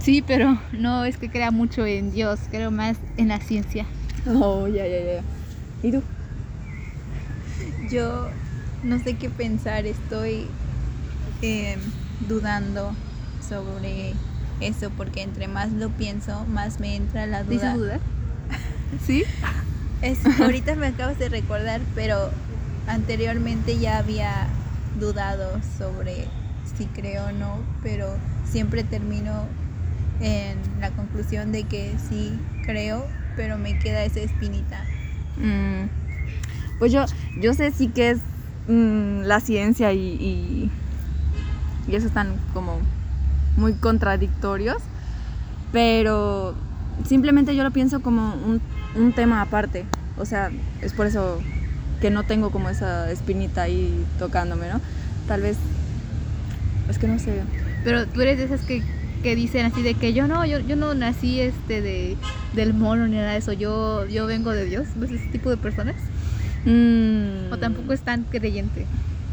Sí, 0.00 0.22
pero 0.22 0.58
no 0.72 1.04
es 1.04 1.16
que 1.16 1.28
crea 1.28 1.50
mucho 1.50 1.84
en 1.86 2.10
Dios, 2.10 2.40
creo 2.50 2.70
más 2.70 2.96
en 3.16 3.28
la 3.28 3.38
ciencia. 3.40 3.86
Oh, 4.26 4.66
ya, 4.66 4.86
ya, 4.86 4.98
ya. 5.00 5.22
¿Y 5.82 5.92
tú? 5.92 6.02
Yo 7.90 8.28
no 8.84 8.98
sé 9.02 9.14
qué 9.14 9.28
pensar, 9.30 9.86
estoy 9.86 10.46
eh, 11.42 11.76
dudando 12.28 12.90
sobre 13.50 14.14
eso 14.60 14.90
porque 14.96 15.22
entre 15.22 15.48
más 15.48 15.72
lo 15.72 15.90
pienso, 15.90 16.46
más 16.46 16.80
me 16.80 16.96
entra 16.96 17.26
la 17.26 17.42
¿Te 17.42 17.56
hizo 17.56 17.76
duda. 17.76 17.98
¿Sí? 19.06 19.24
Es, 20.00 20.18
ahorita 20.40 20.76
me 20.76 20.86
acabas 20.86 21.18
de 21.18 21.28
recordar, 21.28 21.80
pero 21.94 22.30
anteriormente 22.86 23.78
ya 23.78 23.98
había 23.98 24.46
dudado 24.98 25.60
sobre 25.76 26.26
si 26.76 26.86
creo 26.86 27.26
o 27.26 27.32
no, 27.32 27.58
pero 27.82 28.16
siempre 28.50 28.84
termino 28.84 29.44
en 30.20 30.58
la 30.80 30.90
conclusión 30.90 31.52
de 31.52 31.64
que 31.64 31.94
sí 32.08 32.32
creo, 32.64 33.06
pero 33.36 33.58
me 33.58 33.78
queda 33.78 34.04
esa 34.04 34.20
espinita. 34.20 34.84
Mm, 35.36 35.88
pues 36.78 36.92
yo, 36.92 37.04
yo 37.40 37.52
sé 37.54 37.72
sí 37.72 37.88
que 37.88 38.10
es 38.10 38.18
mm, 38.68 39.22
la 39.22 39.40
ciencia 39.40 39.92
y, 39.92 39.98
y, 39.98 40.70
y 41.88 41.96
eso 41.96 42.06
están 42.06 42.36
como 42.54 42.78
muy 43.60 43.74
contradictorios, 43.74 44.78
pero 45.72 46.54
simplemente 47.06 47.54
yo 47.54 47.62
lo 47.62 47.70
pienso 47.70 48.00
como 48.00 48.34
un, 48.34 48.60
un 49.00 49.12
tema 49.12 49.40
aparte. 49.42 49.84
O 50.18 50.24
sea, 50.24 50.50
es 50.82 50.92
por 50.92 51.06
eso 51.06 51.40
que 52.00 52.10
no 52.10 52.24
tengo 52.24 52.50
como 52.50 52.68
esa 52.68 53.10
espinita 53.10 53.62
ahí 53.62 54.04
tocándome, 54.18 54.68
¿no? 54.68 54.80
Tal 55.28 55.42
vez, 55.42 55.56
es 56.88 56.98
que 56.98 57.06
no 57.06 57.18
sé. 57.18 57.42
Pero 57.84 58.06
tú 58.06 58.20
eres 58.22 58.38
de 58.38 58.44
esas 58.44 58.62
que, 58.62 58.82
que 59.22 59.36
dicen 59.36 59.66
así 59.66 59.82
de 59.82 59.94
que 59.94 60.12
yo 60.12 60.26
no, 60.26 60.44
yo, 60.44 60.58
yo 60.60 60.76
no 60.76 60.94
nací 60.94 61.40
este 61.40 61.80
de, 61.80 62.16
del 62.54 62.74
mono 62.74 63.06
ni 63.06 63.16
nada 63.16 63.32
de 63.32 63.38
eso, 63.38 63.52
yo, 63.52 64.06
yo 64.06 64.26
vengo 64.26 64.50
de 64.50 64.64
Dios. 64.64 64.88
¿Ves 64.96 65.10
ese 65.12 65.26
tipo 65.26 65.50
de 65.50 65.56
personas? 65.56 65.94
Mm, 66.64 67.52
O 67.52 67.56
tampoco 67.58 67.92
es 67.92 68.00
tan 68.02 68.24
creyente. 68.24 68.86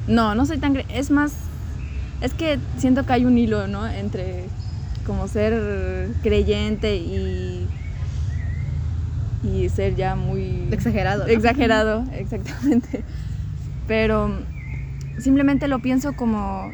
No, 0.07 0.35
no 0.35 0.45
soy 0.45 0.57
tan... 0.59 0.73
cre- 0.75 0.85
Es 0.89 1.11
más... 1.11 1.33
Es 2.21 2.33
que 2.33 2.59
siento 2.77 3.05
que 3.05 3.13
hay 3.13 3.25
un 3.25 3.37
hilo, 3.37 3.67
¿no? 3.67 3.87
Entre 3.87 4.45
como 5.05 5.27
ser 5.27 6.09
creyente 6.21 6.97
y... 6.97 7.67
Y 9.43 9.69
ser 9.69 9.95
ya 9.95 10.15
muy... 10.15 10.67
Exagerado. 10.71 11.25
¿no? 11.25 11.29
Exagerado, 11.29 12.03
exactamente. 12.13 13.03
Pero 13.87 14.31
simplemente 15.19 15.67
lo 15.67 15.79
pienso 15.79 16.13
como... 16.13 16.71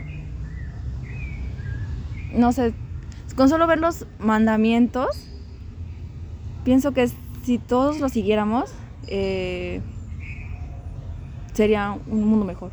No 2.33 2.51
sé, 2.51 2.73
con 3.35 3.50
solo 3.50 3.67
ver 3.67 3.79
los 3.79 4.07
mandamientos, 4.19 5.27
pienso 6.63 6.93
que 6.93 7.09
si 7.43 7.59
todos 7.59 8.00
los 8.00 8.12
siguiéramos, 8.12 8.73
eh, 9.07 9.81
sería 11.53 11.95
un 12.07 12.25
mundo 12.25 12.45
mejor. 12.45 12.71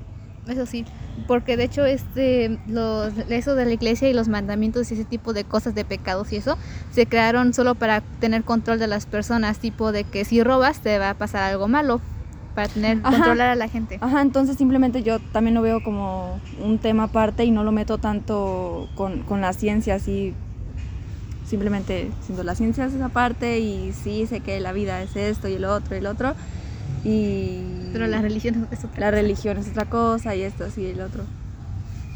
Eso 0.48 0.64
sí, 0.64 0.86
porque 1.26 1.56
de 1.56 1.64
hecho 1.64 1.84
este 1.84 2.58
los 2.66 3.12
eso 3.28 3.54
de 3.54 3.64
la 3.64 3.72
iglesia 3.72 4.08
y 4.08 4.12
los 4.12 4.28
mandamientos 4.28 4.90
y 4.90 4.94
ese 4.94 5.04
tipo 5.04 5.32
de 5.32 5.44
cosas 5.44 5.74
de 5.74 5.84
pecados 5.84 6.32
y 6.32 6.36
eso 6.36 6.56
se 6.92 7.06
crearon 7.06 7.52
solo 7.54 7.74
para 7.74 8.00
tener 8.20 8.44
control 8.44 8.78
de 8.78 8.86
las 8.86 9.06
personas, 9.06 9.58
tipo 9.58 9.92
de 9.92 10.04
que 10.04 10.24
si 10.24 10.42
robas 10.42 10.80
te 10.80 10.98
va 10.98 11.10
a 11.10 11.14
pasar 11.14 11.42
algo 11.42 11.68
malo 11.68 12.00
para 12.54 12.68
tener 12.68 12.98
Ajá. 13.02 13.10
controlar 13.10 13.48
a 13.50 13.54
la 13.54 13.68
gente. 13.68 13.98
Ajá, 14.00 14.22
entonces 14.22 14.56
simplemente 14.56 15.02
yo 15.02 15.20
también 15.20 15.54
lo 15.54 15.62
veo 15.62 15.82
como 15.82 16.40
un 16.60 16.78
tema 16.78 17.04
aparte 17.04 17.44
y 17.44 17.50
no 17.50 17.64
lo 17.64 17.72
meto 17.72 17.98
tanto 17.98 18.88
con, 18.94 19.20
con 19.22 19.40
la 19.40 19.52
ciencia, 19.52 19.94
así 19.94 20.34
simplemente 21.46 22.10
siendo 22.24 22.44
la 22.44 22.54
ciencia 22.54 22.84
es 22.84 22.94
esa 22.94 23.08
parte 23.08 23.58
y 23.58 23.92
sí 23.92 24.26
sé 24.26 24.40
que 24.40 24.60
la 24.60 24.72
vida 24.72 25.02
es 25.02 25.16
esto 25.16 25.48
y 25.48 25.54
el 25.54 25.64
otro 25.64 25.96
y 25.96 25.98
el 25.98 26.06
otro 26.06 26.34
y 27.04 27.60
Pero 27.92 28.06
la 28.06 28.20
religión 28.22 28.68
es 28.70 28.84
otra 28.84 29.00
la 29.00 29.06
cosa. 29.06 29.10
religión 29.10 29.58
es 29.58 29.68
otra 29.68 29.84
cosa 29.86 30.36
y 30.36 30.42
esto 30.42 30.64
así 30.64 30.82
y 30.82 30.86
el 30.86 31.00
otro. 31.00 31.24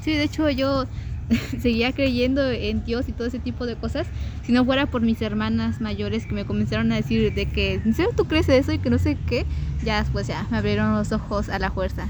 Sí, 0.05 0.13
de 0.13 0.25
hecho 0.25 0.49
yo 0.51 0.85
seguía 1.61 1.93
creyendo 1.93 2.51
en 2.51 2.85
Dios 2.85 3.09
y 3.09 3.13
todo 3.13 3.27
ese 3.27 3.39
tipo 3.39 3.65
de 3.67 3.77
cosas 3.77 4.07
si 4.45 4.53
no 4.53 4.65
fuera 4.65 4.87
por 4.87 5.01
mis 5.01 5.23
hermanas 5.23 5.81
mayores 5.81 6.27
que 6.27 6.35
me 6.35 6.45
comenzaron 6.45 6.93
a 6.93 6.97
decir 6.97 7.33
de 7.33 7.47
que 7.47 7.75
¿en 7.75 7.95
serio 7.95 8.11
tú 8.15 8.27
crees 8.27 8.49
eso 8.51 8.73
y 8.73 8.79
que 8.79 8.91
no 8.91 8.99
sé 8.99 9.17
qué? 9.27 9.47
Ya 9.85 10.03
después 10.03 10.27
ya 10.27 10.47
me 10.51 10.59
abrieron 10.59 10.95
los 10.95 11.13
ojos 11.13 11.49
a 11.49 11.59
la 11.59 11.71
fuerza. 11.71 12.07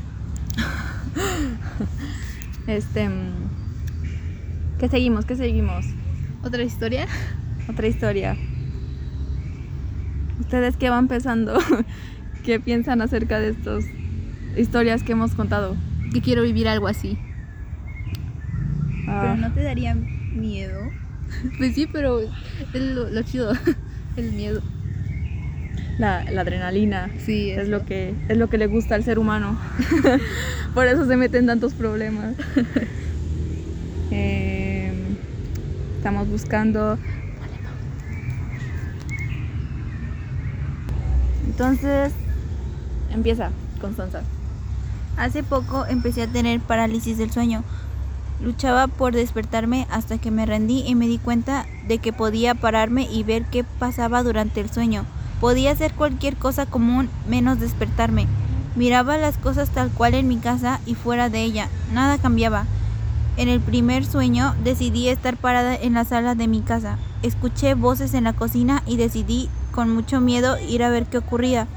Este, 2.66 3.08
mm, 3.10 3.30
¿qué 4.80 4.88
seguimos? 4.88 5.26
¿Qué 5.26 5.36
seguimos? 5.36 5.84
¿Otra 6.42 6.62
historia? 6.62 7.06
Otra 7.68 7.86
historia. 7.86 8.36
¿Ustedes 10.40 10.76
qué 10.76 10.88
van 10.88 11.08
pensando? 11.08 11.58
¿Qué 12.44 12.60
piensan 12.60 13.00
acerca 13.00 13.38
de 13.40 13.50
estas 13.50 13.84
historias 14.56 15.02
que 15.02 15.12
hemos 15.12 15.32
contado? 15.32 15.76
Que 16.12 16.20
quiero 16.20 16.42
vivir 16.42 16.68
algo 16.68 16.88
así. 16.88 17.18
Ah, 19.08 19.20
Pero 19.22 19.36
no 19.36 19.52
te 19.52 19.62
daría 19.62 19.94
miedo. 19.94 20.80
Pues 21.58 21.74
sí, 21.74 21.88
pero 21.90 22.20
es 22.20 22.30
lo, 22.74 23.08
lo 23.08 23.22
chido, 23.22 23.52
el 24.16 24.32
miedo. 24.32 24.62
la, 25.98 26.22
la 26.30 26.42
adrenalina 26.42 27.08
Sí, 27.18 27.50
es 27.50 27.68
lo 27.68 27.84
que 27.86 28.14
es 28.28 28.36
lo 28.36 28.48
que 28.50 28.58
le 28.58 28.66
gusta 28.66 28.94
al 28.94 29.02
ser 29.04 29.18
humano. 29.18 29.58
Por 30.74 30.86
eso 30.86 31.06
se 31.06 31.16
meten 31.16 31.46
tantos 31.46 31.72
problemas. 31.74 32.34
Em, 34.10 35.16
estamos 35.96 36.28
buscando. 36.28 36.98
Entonces, 41.46 42.12
empieza, 43.14 43.50
Constanza. 43.80 44.22
Hace 45.16 45.42
poco 45.42 45.86
empecé 45.86 46.22
a 46.22 46.26
tener 46.26 46.60
parálisis 46.60 47.18
del 47.18 47.30
sueño. 47.30 47.62
Luchaba 48.42 48.88
por 48.88 49.14
despertarme 49.14 49.86
hasta 49.90 50.18
que 50.18 50.30
me 50.30 50.44
rendí 50.44 50.82
y 50.86 50.94
me 50.94 51.06
di 51.06 51.18
cuenta 51.18 51.66
de 51.86 51.98
que 51.98 52.12
podía 52.12 52.54
pararme 52.54 53.08
y 53.10 53.22
ver 53.22 53.44
qué 53.44 53.64
pasaba 53.64 54.22
durante 54.22 54.60
el 54.60 54.70
sueño. 54.70 55.04
Podía 55.40 55.70
hacer 55.70 55.92
cualquier 55.94 56.36
cosa 56.36 56.66
común 56.66 57.08
menos 57.28 57.60
despertarme. 57.60 58.26
Miraba 58.76 59.16
las 59.18 59.38
cosas 59.38 59.70
tal 59.70 59.90
cual 59.90 60.14
en 60.14 60.26
mi 60.26 60.38
casa 60.38 60.80
y 60.84 60.96
fuera 60.96 61.28
de 61.28 61.42
ella. 61.42 61.68
Nada 61.92 62.18
cambiaba. 62.18 62.64
En 63.36 63.48
el 63.48 63.60
primer 63.60 64.04
sueño 64.04 64.54
decidí 64.64 65.08
estar 65.08 65.36
parada 65.36 65.76
en 65.76 65.94
la 65.94 66.04
sala 66.04 66.34
de 66.34 66.48
mi 66.48 66.60
casa. 66.60 66.98
Escuché 67.22 67.74
voces 67.74 68.14
en 68.14 68.24
la 68.24 68.32
cocina 68.32 68.82
y 68.86 68.96
decidí 68.96 69.48
con 69.70 69.92
mucho 69.92 70.20
miedo 70.20 70.58
ir 70.60 70.82
a 70.82 70.90
ver 70.90 71.06
qué 71.06 71.18
ocurría. 71.18 71.68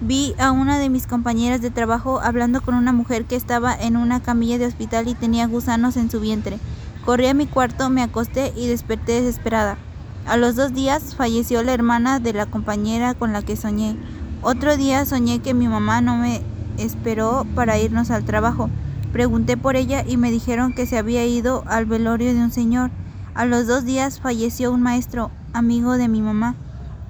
Vi 0.00 0.34
a 0.38 0.52
una 0.52 0.78
de 0.78 0.90
mis 0.90 1.06
compañeras 1.06 1.62
de 1.62 1.70
trabajo 1.70 2.20
hablando 2.20 2.60
con 2.60 2.74
una 2.74 2.92
mujer 2.92 3.24
que 3.24 3.34
estaba 3.34 3.74
en 3.74 3.96
una 3.96 4.20
camilla 4.20 4.58
de 4.58 4.66
hospital 4.66 5.08
y 5.08 5.14
tenía 5.14 5.46
gusanos 5.46 5.96
en 5.96 6.10
su 6.10 6.20
vientre. 6.20 6.58
Corrí 7.06 7.28
a 7.28 7.34
mi 7.34 7.46
cuarto, 7.46 7.88
me 7.88 8.02
acosté 8.02 8.52
y 8.54 8.66
desperté 8.66 9.22
desesperada. 9.22 9.78
A 10.26 10.36
los 10.36 10.54
dos 10.54 10.74
días 10.74 11.14
falleció 11.14 11.62
la 11.62 11.72
hermana 11.72 12.20
de 12.20 12.34
la 12.34 12.44
compañera 12.44 13.14
con 13.14 13.32
la 13.32 13.40
que 13.40 13.56
soñé. 13.56 13.96
Otro 14.42 14.76
día 14.76 15.06
soñé 15.06 15.38
que 15.38 15.54
mi 15.54 15.66
mamá 15.66 16.02
no 16.02 16.16
me 16.18 16.42
esperó 16.76 17.46
para 17.54 17.78
irnos 17.78 18.10
al 18.10 18.24
trabajo. 18.24 18.68
Pregunté 19.12 19.56
por 19.56 19.76
ella 19.76 20.04
y 20.06 20.18
me 20.18 20.30
dijeron 20.30 20.74
que 20.74 20.84
se 20.84 20.98
había 20.98 21.24
ido 21.24 21.64
al 21.68 21.86
velorio 21.86 22.34
de 22.34 22.40
un 22.40 22.50
señor. 22.50 22.90
A 23.34 23.46
los 23.46 23.66
dos 23.66 23.86
días 23.86 24.20
falleció 24.20 24.72
un 24.72 24.82
maestro, 24.82 25.30
amigo 25.54 25.96
de 25.96 26.08
mi 26.08 26.20
mamá. 26.20 26.54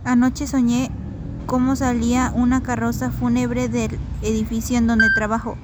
Anoche 0.05 0.47
soñé 0.47 0.93
cómo 1.47 1.77
salía 1.77 2.33
una 2.35 2.63
carroza 2.63 3.11
fúnebre 3.11 3.69
del 3.69 3.99
edificio 4.23 4.77
en 4.77 4.87
donde 4.87 5.09
trabajo. 5.15 5.57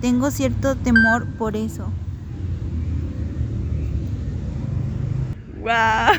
Tengo 0.00 0.30
cierto 0.30 0.76
temor 0.76 1.26
por 1.38 1.56
eso. 1.56 1.90
¡Guau! 5.60 6.14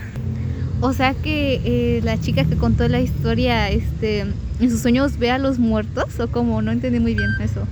O 0.81 0.93
sea 0.93 1.13
que 1.13 1.61
eh, 1.63 2.01
la 2.03 2.19
chica 2.19 2.43
que 2.43 2.57
contó 2.57 2.87
la 2.87 2.99
historia, 3.01 3.69
este, 3.69 4.21
en 4.21 4.69
sus 4.71 4.81
sueños 4.81 5.19
ve 5.19 5.29
a 5.29 5.37
los 5.37 5.59
muertos 5.59 6.19
o 6.19 6.27
como 6.27 6.61
no 6.63 6.71
entendí 6.71 6.99
muy 6.99 7.13
bien 7.13 7.29
eso. 7.39 7.67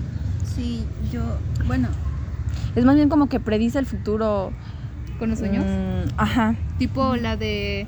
Sí, 0.55 0.83
yo, 1.11 1.21
bueno, 1.65 1.87
Es 2.75 2.85
más 2.85 2.95
bien 2.95 3.09
como 3.09 3.27
que 3.27 3.39
predice 3.39 3.79
el 3.79 3.85
futuro. 3.87 4.51
Con 5.17 5.29
los 5.31 5.39
sueños. 5.39 5.65
Mm, 5.65 6.13
ajá. 6.17 6.55
Tipo 6.77 7.15
la 7.17 7.35
de. 7.35 7.87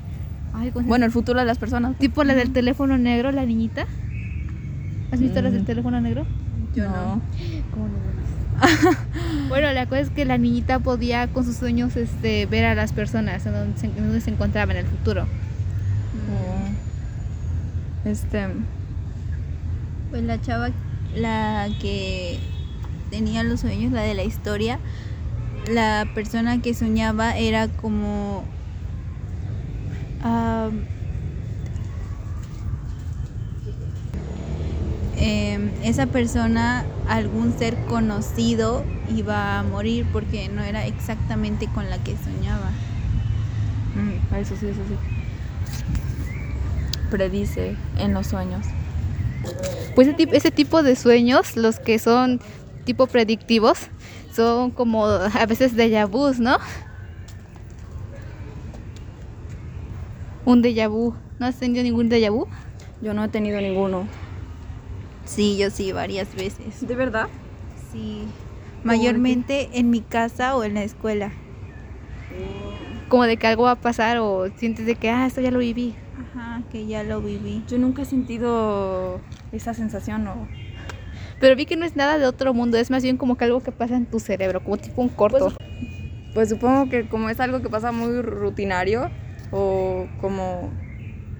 Ay, 0.54 0.70
¿cómo 0.70 0.86
Bueno, 0.86 1.04
el 1.06 1.12
futuro 1.12 1.40
de 1.40 1.46
las 1.46 1.58
personas. 1.58 1.96
Tipo 1.98 2.24
la 2.24 2.34
del 2.34 2.52
teléfono 2.52 2.96
negro, 2.98 3.32
la 3.32 3.44
niñita. 3.44 3.86
¿Has 5.10 5.20
visto 5.20 5.42
las 5.42 5.52
del 5.52 5.62
Mm. 5.62 5.66
teléfono 5.66 6.00
negro? 6.00 6.24
yo 6.74 6.84
no. 6.84 7.20
¿Cómo 7.70 7.88
no 7.88 7.92
ves? 8.06 8.12
bueno, 9.48 9.72
la 9.72 9.86
cosa 9.86 10.00
es 10.00 10.10
que 10.10 10.24
la 10.24 10.38
niñita 10.38 10.78
podía 10.78 11.26
con 11.28 11.44
sus 11.44 11.56
sueños 11.56 11.96
este, 11.96 12.46
ver 12.46 12.64
a 12.64 12.74
las 12.74 12.92
personas 12.92 13.44
en 13.44 13.52
donde 13.52 13.78
se, 13.78 13.86
en 13.86 13.96
donde 13.96 14.20
se 14.20 14.30
encontraban 14.30 14.76
en 14.76 14.84
el 14.86 14.90
futuro. 14.90 15.22
Oh. 15.24 16.68
Este. 18.08 18.46
Pues 20.10 20.22
la 20.22 20.40
chava, 20.40 20.70
la 21.16 21.68
que 21.80 22.38
tenía 23.10 23.42
los 23.42 23.60
sueños, 23.60 23.92
la 23.92 24.02
de 24.02 24.14
la 24.14 24.22
historia, 24.24 24.78
la 25.70 26.06
persona 26.14 26.60
que 26.62 26.72
soñaba 26.74 27.36
era 27.36 27.68
como... 27.68 28.44
em, 35.16 35.70
esa 35.84 36.06
persona, 36.06 36.84
algún 37.08 37.56
ser 37.58 37.76
conocido, 37.86 38.84
iba 39.14 39.58
a 39.58 39.62
morir 39.62 40.06
porque 40.12 40.48
no 40.48 40.62
era 40.62 40.86
exactamente 40.86 41.66
con 41.74 41.88
la 41.90 41.98
que 41.98 42.16
soñaba. 42.16 42.70
mm, 43.94 44.34
eso 44.36 44.54
sí, 44.58 44.66
eso 44.66 44.80
sí. 44.88 44.96
Predice 47.10 47.76
en 47.98 48.14
los 48.14 48.28
sueños. 48.28 48.64
Pues 49.94 50.08
ese, 50.08 50.16
tip- 50.16 50.32
ese 50.32 50.50
tipo 50.50 50.82
de 50.82 50.96
sueños, 50.96 51.56
los 51.56 51.78
que 51.78 51.98
son 51.98 52.40
tipo 52.86 53.06
predictivos, 53.06 53.78
son 54.34 54.70
como 54.70 55.04
a 55.06 55.46
veces 55.46 55.76
déjà 55.76 56.06
vus, 56.06 56.38
¿no? 56.38 56.56
Un 60.44 60.60
déjà 60.60 60.88
vu. 60.88 61.14
¿No 61.38 61.46
has 61.46 61.56
tenido 61.56 61.84
ningún 61.84 62.08
déjà 62.08 62.30
vu? 62.30 62.46
Yo 63.00 63.14
no 63.14 63.22
he 63.22 63.28
tenido 63.28 63.60
ninguno. 63.60 64.08
Sí, 65.24 65.56
yo 65.56 65.70
sí, 65.70 65.92
varias 65.92 66.34
veces. 66.34 66.86
¿De 66.86 66.94
verdad? 66.96 67.28
Sí, 67.92 68.22
mayormente 68.82 69.70
en 69.74 69.90
mi 69.90 70.00
casa 70.00 70.56
o 70.56 70.64
en 70.64 70.74
la 70.74 70.82
escuela. 70.82 71.32
Como 73.08 73.24
de 73.24 73.36
que 73.36 73.46
algo 73.46 73.64
va 73.64 73.72
a 73.72 73.80
pasar 73.80 74.18
o 74.18 74.48
sientes 74.56 74.86
de 74.86 74.96
que, 74.96 75.10
ah, 75.10 75.26
esto 75.26 75.40
ya 75.40 75.52
lo 75.52 75.58
viví. 75.58 75.94
Ajá, 76.18 76.62
que 76.72 76.86
ya 76.86 77.04
lo 77.04 77.20
viví. 77.20 77.62
Yo 77.68 77.78
nunca 77.78 78.02
he 78.02 78.04
sentido 78.04 79.20
esa 79.52 79.74
sensación 79.74 80.26
o 80.26 80.48
Pero 81.38 81.54
vi 81.54 81.66
que 81.66 81.76
no 81.76 81.84
es 81.84 81.94
nada 81.94 82.18
de 82.18 82.26
otro 82.26 82.52
mundo, 82.52 82.78
es 82.78 82.90
más 82.90 83.02
bien 83.04 83.16
como 83.16 83.36
que 83.36 83.44
algo 83.44 83.60
que 83.60 83.70
pasa 83.70 83.96
en 83.96 84.06
tu 84.06 84.18
cerebro, 84.18 84.64
como 84.64 84.76
tipo 84.78 85.02
un 85.02 85.08
corto. 85.08 85.52
Pues 86.34 86.48
supongo 86.48 86.88
que 86.88 87.06
como 87.08 87.28
es 87.28 87.38
algo 87.38 87.60
que 87.60 87.68
pasa 87.68 87.92
muy 87.92 88.22
rutinario 88.22 89.10
o 89.52 90.08
como 90.20 90.70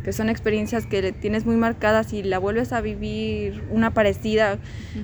que 0.05 0.13
son 0.13 0.29
experiencias 0.29 0.87
que 0.87 1.01
le 1.01 1.13
tienes 1.13 1.47
muy 1.47 1.57
marcadas 1.57 2.13
y 2.13 2.23
la 2.23 2.39
vuelves 2.39 2.73
a 2.73 2.81
vivir 2.81 3.65
una 3.71 3.93
parecida, 3.93 4.59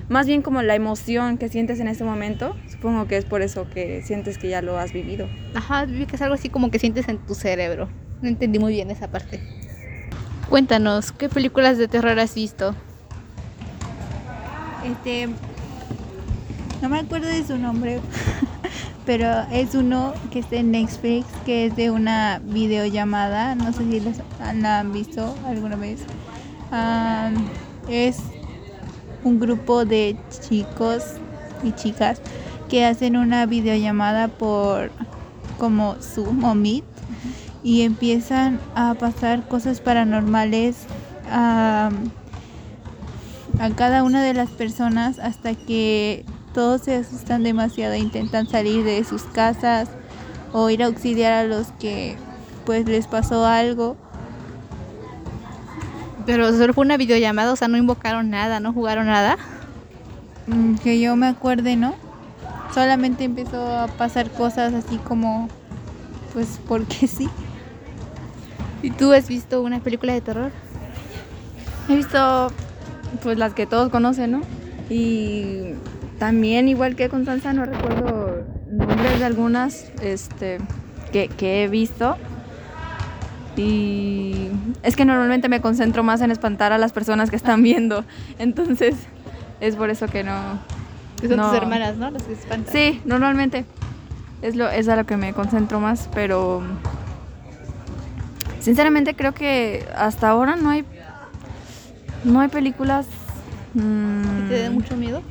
más 0.09 0.27
bien 0.27 0.41
como 0.41 0.61
la 0.61 0.75
emoción 0.75 1.37
que 1.37 1.49
sientes 1.49 1.79
en 1.79 1.87
ese 1.87 2.03
momento, 2.03 2.55
supongo 2.69 3.07
que 3.07 3.17
es 3.17 3.25
por 3.25 3.41
eso 3.41 3.69
que 3.69 4.01
sientes 4.01 4.37
que 4.37 4.49
ya 4.49 4.61
lo 4.61 4.77
has 4.77 4.93
vivido. 4.93 5.27
Ajá, 5.55 5.85
que 5.87 6.15
es 6.15 6.21
algo 6.21 6.35
así 6.35 6.49
como 6.49 6.69
que 6.69 6.79
sientes 6.79 7.07
en 7.07 7.17
tu 7.17 7.33
cerebro. 7.33 7.89
No 8.21 8.27
entendí 8.27 8.59
muy 8.59 8.73
bien 8.73 8.91
esa 8.91 9.09
parte. 9.09 9.39
Cuéntanos, 10.49 11.11
¿qué 11.11 11.29
películas 11.29 11.77
de 11.77 11.87
terror 11.87 12.19
has 12.19 12.35
visto? 12.35 12.75
Este, 14.83 15.29
no 16.81 16.89
me 16.89 16.99
acuerdo 16.99 17.27
de 17.27 17.45
su 17.45 17.57
nombre, 17.57 17.99
pero 19.09 19.41
es 19.51 19.73
uno 19.73 20.13
que 20.29 20.37
está 20.37 20.57
en 20.57 20.69
Netflix, 20.69 21.25
que 21.43 21.65
es 21.65 21.75
de 21.75 21.89
una 21.89 22.39
videollamada. 22.43 23.55
No 23.55 23.73
sé 23.73 23.79
si 23.89 23.99
los- 24.01 24.21
la 24.61 24.81
han 24.81 24.93
visto 24.93 25.33
alguna 25.47 25.77
vez. 25.77 26.01
Es 27.89 28.17
un 29.23 29.39
grupo 29.39 29.83
de 29.83 30.15
chicos 30.47 31.15
y 31.63 31.71
chicas 31.71 32.21
que 32.69 32.85
hacen 32.85 33.17
una 33.17 33.47
videollamada 33.47 34.27
por 34.27 34.91
como 35.57 35.95
Zoom 35.95 36.43
o 36.43 36.53
Meet 36.53 36.83
y 37.63 37.81
empiezan 37.81 38.59
a 38.75 38.93
pasar 38.93 39.47
cosas 39.47 39.81
paranormales 39.81 40.75
am, 41.31 42.11
a 43.59 43.71
cada 43.75 44.03
una 44.03 44.21
de 44.21 44.35
las 44.35 44.49
personas 44.51 45.17
hasta 45.17 45.55
que 45.55 46.25
todos 46.59 46.81
se 46.81 46.93
asustan 46.93 47.43
demasiado 47.43 47.93
e 47.93 47.99
intentan 47.99 48.45
salir 48.45 48.83
de 48.83 49.01
sus 49.05 49.21
casas 49.21 49.87
o 50.51 50.69
ir 50.69 50.83
a 50.83 50.87
auxiliar 50.87 51.31
a 51.31 51.45
los 51.45 51.67
que 51.79 52.17
pues 52.65 52.85
les 52.85 53.07
pasó 53.07 53.45
algo. 53.45 53.95
Pero 56.25 56.51
solo 56.51 56.73
fue 56.73 56.83
una 56.83 56.97
videollamada, 56.97 57.53
o 57.53 57.55
sea, 57.55 57.69
no 57.69 57.77
invocaron 57.77 58.29
nada, 58.29 58.59
no 58.59 58.73
jugaron 58.73 59.05
nada. 59.05 59.37
Mm, 60.47 60.75
Que 60.79 60.99
yo 60.99 61.15
me 61.15 61.27
acuerde, 61.27 61.77
¿no? 61.77 61.95
Solamente 62.73 63.23
empezó 63.23 63.65
a 63.65 63.87
pasar 63.87 64.29
cosas 64.29 64.73
así 64.73 64.97
como 64.97 65.47
pues 66.33 66.59
porque 66.67 67.07
sí. 67.07 67.29
¿Y 68.83 68.91
tú 68.91 69.13
has 69.13 69.29
visto 69.29 69.61
una 69.61 69.79
película 69.79 70.11
de 70.11 70.19
terror? 70.19 70.51
He 71.87 71.95
visto 71.95 72.51
pues 73.23 73.37
las 73.37 73.53
que 73.53 73.65
todos 73.65 73.87
conocen, 73.87 74.31
¿no? 74.31 74.41
Y 74.89 75.75
también 76.19 76.67
igual 76.67 76.95
que 76.95 77.09
Constanza 77.09 77.53
no 77.53 77.65
recuerdo 77.65 78.43
nombres 78.69 79.19
de 79.19 79.25
algunas 79.25 79.85
este 80.01 80.59
que, 81.11 81.27
que 81.29 81.63
he 81.63 81.67
visto. 81.67 82.17
Y 83.55 84.49
es 84.83 84.95
que 84.95 85.03
normalmente 85.05 85.49
me 85.49 85.59
concentro 85.59 86.03
más 86.03 86.21
en 86.21 86.31
espantar 86.31 86.71
a 86.71 86.77
las 86.77 86.91
personas 86.93 87.29
que 87.29 87.35
están 87.35 87.61
viendo. 87.63 88.05
Entonces, 88.39 88.95
es 89.59 89.75
por 89.75 89.89
eso 89.89 90.07
que 90.07 90.23
no. 90.23 90.59
Que 91.19 91.27
son 91.27 91.37
No. 91.37 91.49
tus 91.49 91.57
hermanas, 91.57 91.97
¿no? 91.97 92.09
Las 92.11 92.23
que 92.23 92.33
espantan. 92.33 92.71
Sí, 92.71 93.01
normalmente. 93.05 93.65
Es, 94.41 94.55
lo, 94.55 94.69
es 94.69 94.87
a 94.87 94.95
lo 94.95 95.05
que 95.05 95.17
me 95.17 95.33
concentro 95.33 95.79
más, 95.81 96.09
pero. 96.13 96.61
Sinceramente 98.61 99.13
creo 99.15 99.33
que 99.33 99.85
hasta 99.95 100.29
ahora 100.29 100.55
no 100.55 100.69
hay. 100.69 100.85
No 102.23 102.39
hay 102.41 102.47
películas. 102.49 103.07
mm, 103.73 104.47
¿Te 104.47 104.63
da 104.63 104.71
mucho 104.71 104.95
miedo? 104.95 105.21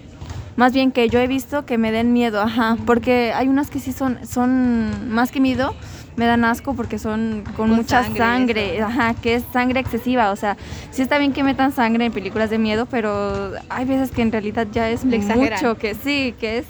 Más 0.58 0.72
bien 0.72 0.90
que 0.90 1.08
yo 1.08 1.20
he 1.20 1.28
visto 1.28 1.64
que 1.64 1.78
me 1.78 1.92
den 1.92 2.12
miedo, 2.12 2.42
ajá, 2.42 2.76
porque 2.84 3.32
hay 3.32 3.46
unas 3.46 3.70
que 3.70 3.78
sí 3.78 3.92
son, 3.92 4.18
son 4.26 5.08
más 5.08 5.30
que 5.30 5.38
miedo, 5.38 5.72
me 6.16 6.26
dan 6.26 6.44
asco 6.44 6.74
porque 6.74 6.98
son 6.98 7.44
con, 7.44 7.68
Con 7.68 7.70
mucha 7.76 8.02
sangre, 8.12 8.82
ajá, 8.82 9.14
que 9.14 9.36
es 9.36 9.44
sangre 9.52 9.78
excesiva, 9.78 10.32
o 10.32 10.36
sea, 10.36 10.56
sí 10.90 11.00
está 11.00 11.18
bien 11.18 11.32
que 11.32 11.44
metan 11.44 11.70
sangre 11.70 12.06
en 12.06 12.12
películas 12.12 12.50
de 12.50 12.58
miedo, 12.58 12.86
pero 12.86 13.52
hay 13.68 13.84
veces 13.84 14.10
que 14.10 14.20
en 14.20 14.32
realidad 14.32 14.66
ya 14.72 14.90
es 14.90 15.04
Le 15.04 15.18
exageran. 15.18 15.60
mucho, 15.60 15.78
que 15.78 15.94
sí, 15.94 16.34
que 16.40 16.58
es 16.58 16.66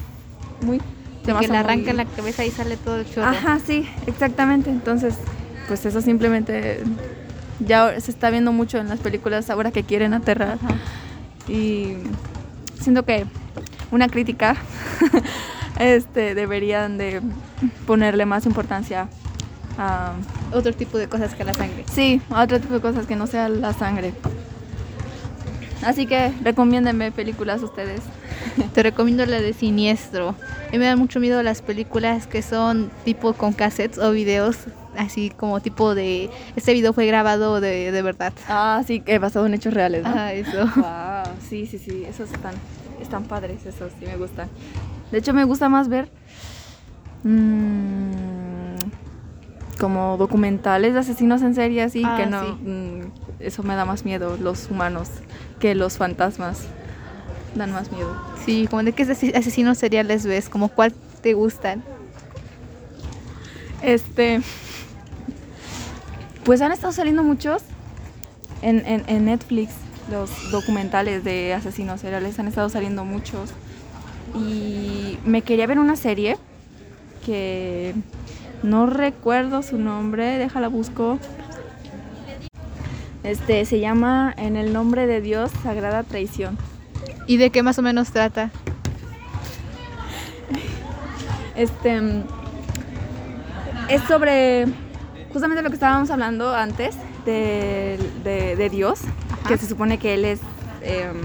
muy... 0.61 0.83
Que 1.25 1.49
le 1.49 1.57
arrancan 1.57 1.97
la 1.97 2.05
cabeza 2.05 2.45
y 2.45 2.51
sale 2.51 2.77
todo 2.77 2.97
el 2.97 3.11
chorro. 3.11 3.27
Ajá, 3.27 3.59
sí, 3.59 3.89
exactamente, 4.07 4.69
entonces, 4.69 5.15
pues 5.67 5.87
eso 5.87 6.03
simplemente 6.03 6.83
ya 7.61 7.99
se 7.99 8.11
está 8.11 8.29
viendo 8.29 8.53
mucho 8.53 8.77
en 8.77 8.91
las 8.91 8.99
películas 8.99 9.49
ahora 9.49 9.71
que 9.71 9.83
quieren 9.83 10.13
aterrar. 10.13 10.59
Ajá. 10.63 10.75
Y 11.51 11.95
siento 12.81 13.05
que 13.05 13.27
una 13.91 14.09
crítica 14.09 14.57
este 15.79 16.35
deberían 16.35 16.99
de 16.99 17.21
ponerle 17.87 18.27
más 18.27 18.47
importancia 18.47 19.09
a 19.79 20.13
Otro 20.53 20.73
tipo 20.73 20.99
de 20.99 21.09
cosas 21.09 21.35
que 21.35 21.45
la 21.45 21.55
sangre. 21.55 21.85
sí, 21.93 22.21
a 22.31 22.43
otro 22.43 22.61
tipo 22.61 22.75
de 22.75 22.81
cosas 22.81 23.07
que 23.07 23.17
no 23.17 23.27
sea 23.27 23.49
la 23.49 23.73
sangre. 23.73 24.13
Así 25.83 26.07
que 26.07 26.33
recomiéndenme 26.43 27.13
películas 27.13 27.63
ustedes. 27.63 28.01
Te 28.75 28.83
recomiendo 28.83 29.25
la 29.27 29.41
de 29.41 29.53
Siniestro. 29.53 30.31
A 30.31 30.73
mí 30.73 30.79
me 30.79 30.87
dan 30.87 30.99
mucho 30.99 31.21
miedo 31.21 31.43
las 31.43 31.63
películas 31.63 32.27
que 32.27 32.43
son 32.43 32.91
tipo 33.05 33.33
con 33.33 33.53
cassettes 33.53 33.99
o 33.99 34.11
videos, 34.11 34.57
así 34.97 35.31
como 35.31 35.61
tipo 35.61 35.95
de... 35.95 36.31
Este 36.57 36.73
video 36.73 36.93
fue 36.93 37.07
grabado 37.07 37.61
de, 37.61 37.93
de 37.93 38.03
verdad. 38.03 38.33
Ah, 38.49 38.83
sí, 38.87 39.01
que 39.01 39.19
basado 39.21 39.47
en 39.47 39.55
hechos 39.55 39.73
reales, 39.73 40.03
¿no? 40.03 40.11
Ah, 40.13 40.33
eso. 40.33 40.67
Wow, 40.77 41.35
sí, 41.49 41.67
sí, 41.67 41.79
sí, 41.79 42.05
esos 42.09 42.31
están, 42.33 42.55
están 43.01 43.25
padres, 43.25 43.65
esos 43.67 43.93
sí 43.99 44.07
me 44.07 44.17
gustan. 44.17 44.49
De 45.13 45.19
hecho, 45.19 45.33
me 45.33 45.45
gusta 45.45 45.69
más 45.69 45.89
ver 45.89 46.09
mm, 47.25 48.77
como 49.81 50.17
documentales 50.17 50.95
de 50.95 51.01
asesinos 51.01 51.43
en 51.43 51.55
serie, 51.55 51.83
así 51.83 52.03
Ah, 52.05 52.17
que 52.17 52.27
no. 52.27 52.43
sí. 52.43 52.53
mm, 52.53 53.01
eso 53.41 53.63
me 53.63 53.75
da 53.75 53.85
más 53.85 54.05
miedo, 54.05 54.37
los 54.41 54.69
humanos, 54.71 55.09
que 55.61 55.75
los 55.75 55.97
fantasmas. 55.97 56.63
Dan 57.55 57.73
más 57.73 57.91
miedo. 57.93 58.15
Sí, 58.45 58.67
como 58.69 58.83
de 58.83 58.93
qué 58.93 59.05
ase- 59.05 59.35
asesinos 59.37 59.79
seriales 59.79 60.27
ves, 60.27 60.49
como 60.49 60.69
cuál 60.69 60.93
te 61.23 61.35
gustan. 61.35 61.83
Este. 63.83 64.41
Pues 66.45 66.61
han 66.63 66.73
estado 66.73 66.93
saliendo 66.93 67.23
muchos 67.23 67.63
en, 68.63 68.85
en- 68.87 69.05
en 69.07 69.25
Netflix. 69.27 69.73
Los 70.11 70.51
documentales 70.51 71.23
de 71.25 71.53
asesinos 71.55 72.01
seriales 72.01 72.39
han 72.39 72.49
estado 72.49 72.69
saliendo 72.69 73.05
muchos. 73.05 73.51
Y 74.35 75.19
me 75.25 75.43
quería 75.43 75.67
ver 75.67 75.79
una 75.79 75.97
serie 75.97 76.37
que 77.27 77.95
no 78.63 78.87
recuerdo 78.87 79.63
su 79.63 79.77
nombre, 79.79 80.39
déjala 80.39 80.69
busco. 80.69 81.19
Este 83.23 83.65
se 83.65 83.81
llama 83.81 84.33
En 84.39 84.57
el 84.57 84.73
nombre 84.73 85.07
de 85.07 85.21
Dios, 85.21 85.51
Sagrada 85.63 86.03
Traición. 86.05 86.57
¿Y 87.27 87.37
de 87.37 87.51
qué 87.51 87.63
más 87.63 87.79
o 87.79 87.83
menos 87.83 88.11
trata? 88.11 88.51
Este 91.57 92.01
es 93.89 94.03
sobre 94.05 94.67
justamente 95.33 95.63
lo 95.63 95.69
que 95.71 95.75
estábamos 95.75 96.11
hablando 96.11 96.55
antes 96.55 96.97
de, 97.27 97.99
de- 98.25 98.55
de 98.57 98.71
Dios, 98.71 99.01
que 99.49 99.57
se 99.59 99.67
supone 99.67 99.99
que 99.99 100.15
Él 100.15 100.25
es 100.25 100.41
em, 100.83 101.17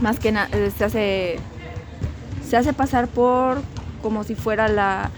más 0.00 0.18
que 0.18 0.32
nada 0.32 0.48
se 0.76 0.84
hace 0.84 1.38
se 2.48 2.56
hace 2.56 2.72
pasar 2.72 3.06
por 3.08 3.60
como 4.02 4.24
si 4.24 4.34
fuera 4.34 4.68
la 4.68 5.10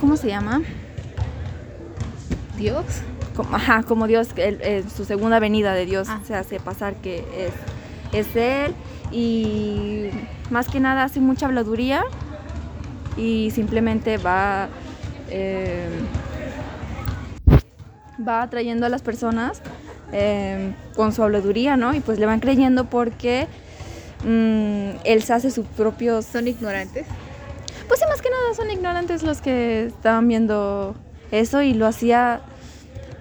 ¿cómo 0.00 0.16
se 0.16 0.28
llama? 0.28 0.62
¿Dios? 2.56 2.84
Como, 3.36 3.54
ajá, 3.56 3.82
como 3.84 4.06
Dios, 4.06 4.28
él- 4.36 4.58
eh, 4.62 4.84
su 4.94 5.04
segunda 5.04 5.38
venida 5.38 5.72
de 5.72 5.86
Dios 5.86 6.08
Ah. 6.10 6.20
se 6.26 6.34
hace 6.34 6.60
pasar 6.60 6.94
que 6.96 7.24
es, 8.12 8.26
es 8.28 8.36
Él 8.36 8.74
y 9.10 10.10
más 10.50 10.66
que 10.68 10.80
nada 10.80 11.04
hace 11.04 11.20
mucha 11.20 11.46
habladuría 11.46 12.02
y 13.16 13.50
simplemente 13.52 14.18
va, 14.18 14.68
eh, 15.30 15.88
va 18.26 18.42
atrayendo 18.42 18.86
a 18.86 18.88
las 18.88 19.02
personas 19.02 19.62
eh, 20.12 20.72
con 20.94 21.12
su 21.12 21.22
habladuría, 21.22 21.76
¿no? 21.76 21.94
Y 21.94 22.00
pues 22.00 22.18
le 22.18 22.26
van 22.26 22.40
creyendo 22.40 22.84
porque 22.84 23.46
mm, 24.24 25.00
Él 25.04 25.22
se 25.22 25.32
hace 25.32 25.50
sus 25.50 25.66
propios... 25.66 26.26
¿Son 26.26 26.46
ignorantes? 26.46 27.06
Pues 27.88 28.00
sí, 28.00 28.06
más 28.08 28.22
que 28.22 28.30
nada 28.30 28.54
son 28.54 28.70
ignorantes 28.70 29.22
los 29.22 29.40
que 29.40 29.86
estaban 29.86 30.28
viendo 30.28 30.94
eso 31.30 31.62
y 31.62 31.74
lo 31.74 31.86
hacía, 31.86 32.42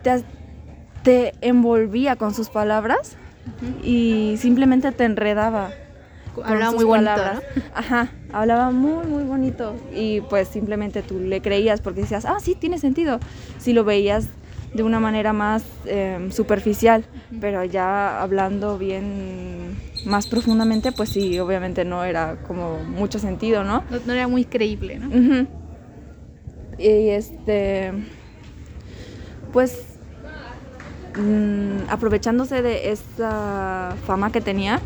te, 0.03 0.23
te 1.03 1.33
envolvía 1.41 2.15
con 2.15 2.33
sus 2.33 2.49
palabras 2.49 3.15
y 3.83 4.35
simplemente 4.37 4.91
te 4.91 5.05
enredaba. 5.05 5.71
Hablaba 6.43 6.71
muy 6.71 6.85
bonito. 6.85 7.11
Ajá, 7.73 8.09
hablaba 8.31 8.71
muy, 8.71 9.05
muy 9.05 9.23
bonito 9.23 9.75
y 9.93 10.21
pues 10.21 10.47
simplemente 10.47 11.01
tú 11.01 11.19
le 11.19 11.41
creías 11.41 11.81
porque 11.81 12.01
decías, 12.01 12.25
ah, 12.25 12.37
sí, 12.41 12.55
tiene 12.55 12.77
sentido. 12.77 13.19
Si 13.59 13.73
lo 13.73 13.83
veías 13.83 14.27
de 14.73 14.83
una 14.83 14.99
manera 14.99 15.33
más 15.33 15.63
eh, 15.85 16.29
superficial, 16.31 17.03
pero 17.39 17.63
ya 17.63 18.21
hablando 18.21 18.77
bien 18.77 19.75
más 20.05 20.27
profundamente, 20.27 20.91
pues 20.91 21.09
sí, 21.09 21.39
obviamente 21.39 21.83
no 21.85 22.03
era 22.03 22.37
como 22.47 22.83
mucho 22.83 23.19
sentido, 23.19 23.63
¿no? 23.63 23.83
No, 23.89 23.99
no 24.05 24.13
era 24.13 24.27
muy 24.27 24.45
creíble, 24.45 24.97
¿no? 24.99 25.47
Y 26.77 27.09
este, 27.09 27.91
pues, 29.51 29.83
mm, 31.17 31.89
aprovechándose 31.89 32.61
de 32.61 32.91
esta 32.91 33.95
fama 34.07 34.31
que 34.31 34.41
tenía, 34.41 34.79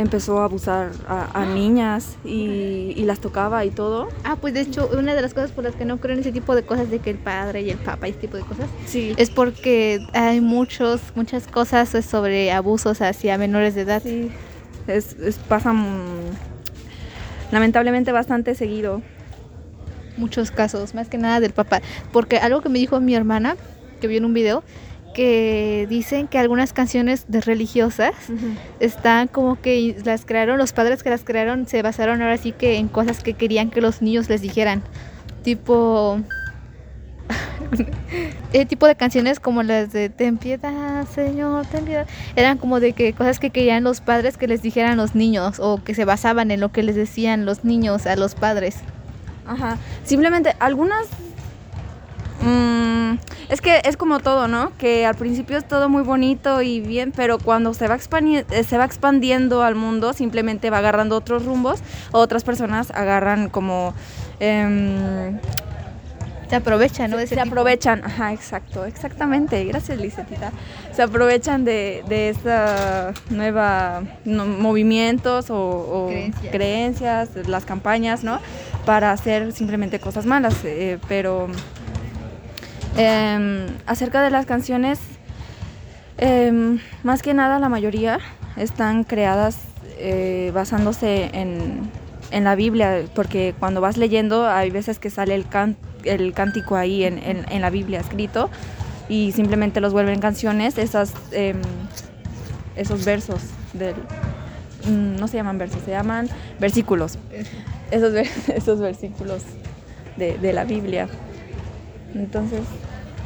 empezó 0.00 0.40
a 0.40 0.44
abusar 0.44 0.90
a, 1.08 1.40
a 1.40 1.46
niñas 1.46 2.16
y, 2.24 2.92
y 2.96 3.02
las 3.04 3.20
tocaba 3.20 3.64
y 3.64 3.70
todo. 3.70 4.08
Ah, 4.24 4.36
pues 4.40 4.54
de 4.54 4.60
hecho, 4.62 4.90
una 4.98 5.14
de 5.14 5.22
las 5.22 5.34
cosas 5.34 5.50
por 5.52 5.64
las 5.64 5.74
que 5.74 5.84
no 5.84 5.98
creo 5.98 6.14
en 6.14 6.20
ese 6.20 6.32
tipo 6.32 6.54
de 6.54 6.62
cosas 6.64 6.90
de 6.90 6.98
que 6.98 7.10
el 7.10 7.18
padre 7.18 7.62
y 7.62 7.70
el 7.70 7.78
papa 7.78 8.06
y 8.08 8.10
ese 8.10 8.20
tipo 8.20 8.36
de 8.36 8.42
cosas 8.42 8.66
Sí. 8.86 9.14
es 9.16 9.30
porque 9.30 10.04
hay 10.12 10.40
muchos, 10.40 11.00
muchas 11.14 11.46
cosas 11.46 11.90
sobre 12.04 12.50
abusos 12.52 13.00
hacia 13.02 13.38
menores 13.38 13.74
de 13.74 13.82
edad. 13.82 14.02
Sí, 14.04 14.30
es, 14.86 15.14
es- 15.20 15.36
pasa 15.36 15.72
mm, 15.72 15.86
lamentablemente 17.52 18.12
bastante 18.12 18.54
seguido. 18.54 19.02
Muchos 20.16 20.50
casos, 20.50 20.94
más 20.94 21.08
que 21.08 21.18
nada 21.18 21.40
del 21.40 21.52
papá. 21.52 21.80
Porque 22.12 22.38
algo 22.38 22.60
que 22.60 22.68
me 22.68 22.78
dijo 22.78 23.00
mi 23.00 23.14
hermana, 23.14 23.56
que 24.00 24.06
vio 24.06 24.18
en 24.18 24.24
un 24.24 24.34
video, 24.34 24.62
que 25.14 25.86
dicen 25.88 26.28
que 26.28 26.38
algunas 26.38 26.74
canciones 26.74 27.24
de 27.28 27.40
religiosas 27.40 28.12
están 28.80 29.28
como 29.28 29.60
que 29.60 29.96
las 30.04 30.26
crearon, 30.26 30.58
los 30.58 30.72
padres 30.72 31.02
que 31.02 31.08
las 31.08 31.24
crearon 31.24 31.66
se 31.66 31.80
basaron 31.80 32.20
ahora 32.20 32.36
sí 32.36 32.52
que 32.52 32.76
en 32.76 32.88
cosas 32.88 33.22
que 33.22 33.32
querían 33.32 33.70
que 33.70 33.80
los 33.80 34.02
niños 34.02 34.28
les 34.28 34.42
dijeran. 34.42 34.82
Tipo... 35.42 36.20
El 38.52 38.68
tipo 38.68 38.86
de 38.86 38.94
canciones 38.94 39.40
como 39.40 39.62
las 39.62 39.92
de 39.92 40.08
Ten 40.10 40.36
piedad, 40.36 41.08
Señor, 41.08 41.66
ten 41.66 41.84
piedad. 41.84 42.06
Eran 42.36 42.58
como 42.58 42.78
de 42.78 42.92
que 42.92 43.12
cosas 43.12 43.40
que 43.40 43.50
querían 43.50 43.82
los 43.82 44.00
padres 44.00 44.36
que 44.36 44.46
les 44.46 44.62
dijeran 44.62 44.96
los 44.96 45.14
niños 45.16 45.58
o 45.58 45.82
que 45.82 45.94
se 45.94 46.04
basaban 46.04 46.50
en 46.50 46.60
lo 46.60 46.70
que 46.70 46.82
les 46.84 46.94
decían 46.94 47.46
los 47.46 47.64
niños 47.64 48.06
a 48.06 48.14
los 48.14 48.34
padres. 48.36 48.76
Ajá. 49.46 49.78
Simplemente 50.04 50.54
algunas. 50.60 51.08
Mm, 52.44 53.18
es 53.48 53.60
que 53.60 53.80
es 53.84 53.96
como 53.96 54.20
todo, 54.20 54.48
¿no? 54.48 54.72
Que 54.78 55.06
al 55.06 55.14
principio 55.14 55.56
es 55.58 55.66
todo 55.66 55.88
muy 55.88 56.02
bonito 56.02 56.62
y 56.62 56.80
bien, 56.80 57.12
pero 57.14 57.38
cuando 57.38 57.74
se 57.74 57.88
va, 57.88 57.96
eh, 57.96 58.64
se 58.64 58.78
va 58.78 58.84
expandiendo 58.84 59.62
al 59.62 59.74
mundo, 59.74 60.12
simplemente 60.12 60.70
va 60.70 60.78
agarrando 60.78 61.16
otros 61.16 61.44
rumbos. 61.44 61.80
Otras 62.12 62.44
personas 62.44 62.90
agarran 62.90 63.48
como. 63.48 63.94
em, 64.40 65.38
Se 66.50 66.56
aprovechan, 66.56 67.10
¿no? 67.10 67.16
De 67.16 67.26
se 67.26 67.40
aprovechan, 67.40 68.02
ajá, 68.04 68.32
exacto, 68.32 68.84
exactamente. 68.84 69.64
Gracias, 69.64 69.98
Lisetita. 69.98 70.52
Se 70.94 71.02
aprovechan 71.02 71.64
de, 71.64 72.04
de 72.06 72.28
esta 72.28 73.12
nueva 73.30 74.02
no, 74.24 74.44
movimientos 74.46 75.50
o, 75.50 75.56
o 75.58 76.10
Creencias. 76.52 77.30
las 77.48 77.64
campañas, 77.64 78.22
¿no? 78.24 78.38
Para 78.84 79.10
hacer 79.12 79.52
simplemente 79.52 79.98
cosas 79.98 80.26
malas. 80.26 80.54
eh, 80.64 80.98
pero 81.08 81.48
em, 82.96 83.66
acerca 83.86 84.22
de 84.22 84.30
las 84.30 84.46
canciones, 84.46 84.98
em, 86.18 86.78
más 87.02 87.22
que 87.22 87.34
nada 87.34 87.58
la 87.58 87.68
mayoría 87.68 88.18
están 88.56 89.04
creadas 89.04 89.58
eh, 89.98 90.50
basándose 90.54 91.30
en, 91.32 91.90
en 92.30 92.44
la 92.44 92.54
Biblia, 92.54 93.02
porque 93.14 93.54
cuando 93.58 93.80
vas 93.80 93.96
leyendo 93.96 94.48
hay 94.48 94.70
veces 94.70 94.98
que 94.98 95.10
sale 95.10 95.34
el, 95.34 95.46
can- 95.48 95.76
el 96.04 96.32
cántico 96.32 96.76
ahí 96.76 97.04
en, 97.04 97.18
en- 97.18 97.44
en 97.50 97.60
la 97.62 97.70
Biblia 97.70 98.00
escrito 98.00 98.50
y 99.08 99.32
simplemente 99.32 99.80
los 99.80 99.92
vuelven 99.92 100.20
canciones, 100.20 100.78
esas, 100.78 101.12
em, 101.32 101.60
esos 102.76 103.04
versos 103.04 103.40
del... 103.72 103.94
mm, 104.86 105.16
No 105.20 105.28
se 105.28 105.36
llaman 105.36 105.58
versos, 105.58 105.80
se 105.84 105.90
llaman 105.90 106.28
versículos. 106.58 107.18
Esos, 107.90 108.14
esos 108.48 108.80
versículos 108.80 109.42
de, 110.16 110.38
de 110.38 110.52
la 110.52 110.64
Biblia. 110.64 111.08
Entonces, 112.14 112.60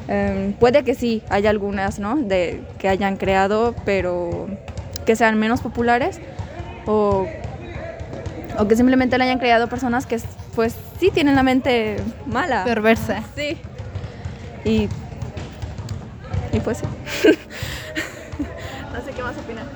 em, 0.08 0.52
puede 0.54 0.84
que 0.84 0.94
sí, 0.94 1.22
haya 1.28 1.50
algunas, 1.50 1.98
¿no? 1.98 2.16
De, 2.16 2.62
que 2.78 2.88
hayan 2.88 3.16
creado, 3.16 3.74
pero 3.84 4.48
que 5.04 5.16
sean 5.16 5.38
menos 5.38 5.60
populares 5.60 6.20
o, 6.86 7.26
o 8.58 8.68
que 8.68 8.76
simplemente 8.76 9.18
la 9.18 9.24
hayan 9.24 9.38
creado 9.38 9.68
personas 9.68 10.06
que, 10.06 10.18
pues, 10.54 10.74
sí 10.98 11.10
tienen 11.10 11.34
la 11.34 11.42
mente 11.42 11.96
mala. 12.26 12.64
Perversa. 12.64 13.22
Sí. 13.36 13.58
Y, 14.64 14.88
y 16.52 16.60
pues 16.60 16.78
sí. 16.78 16.84
no 18.92 19.04
sé 19.04 19.12
qué 19.12 19.22
más 19.22 19.36
opinar. 19.36 19.66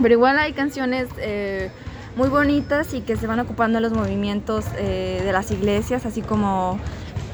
Pero 0.00 0.14
igual 0.14 0.38
hay 0.38 0.52
canciones 0.52 1.08
eh, 1.18 1.70
muy 2.16 2.28
bonitas 2.28 2.94
y 2.94 3.00
que 3.00 3.16
se 3.16 3.26
van 3.26 3.40
ocupando 3.40 3.78
en 3.78 3.82
los 3.82 3.92
movimientos 3.92 4.64
eh, 4.78 5.22
de 5.24 5.32
las 5.32 5.50
iglesias, 5.50 6.06
así 6.06 6.22
como 6.22 6.78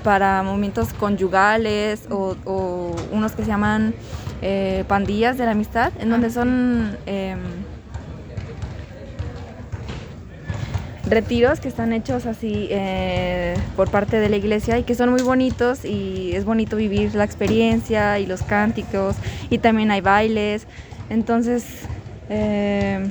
para 0.05 0.43
momentos 0.43 0.93
conyugales 0.93 2.07
o, 2.11 2.37
o 2.45 2.95
unos 3.13 3.33
que 3.33 3.43
se 3.43 3.49
llaman 3.49 3.95
eh, 4.41 4.85
pandillas 4.87 5.37
de 5.37 5.45
la 5.45 5.51
amistad, 5.51 5.93
en 5.99 6.11
donde 6.11 6.31
son 6.31 6.97
em, 7.07 7.41
retiros 11.09 11.59
que 11.59 11.69
están 11.69 11.93
hechos 11.93 12.25
así 12.27 12.69
eh, 12.71 13.57
por 13.75 13.91
parte 13.91 14.21
de 14.21 14.29
la 14.29 14.37
iglesia 14.37 14.79
y 14.79 14.85
que 14.85 14.95
son 14.95 15.11
muy 15.11 15.23
bonitos 15.23 15.85
y 15.85 16.33
es 16.35 16.45
bonito 16.45 16.77
vivir 16.77 17.15
la 17.17 17.25
experiencia 17.25 18.19
y 18.21 18.27
los 18.27 18.43
cánticos 18.43 19.17
y 19.51 19.59
también 19.59 19.91
hay 19.91 20.03
bailes. 20.03 20.69
Entonces, 21.11 21.65
em, 22.29 23.09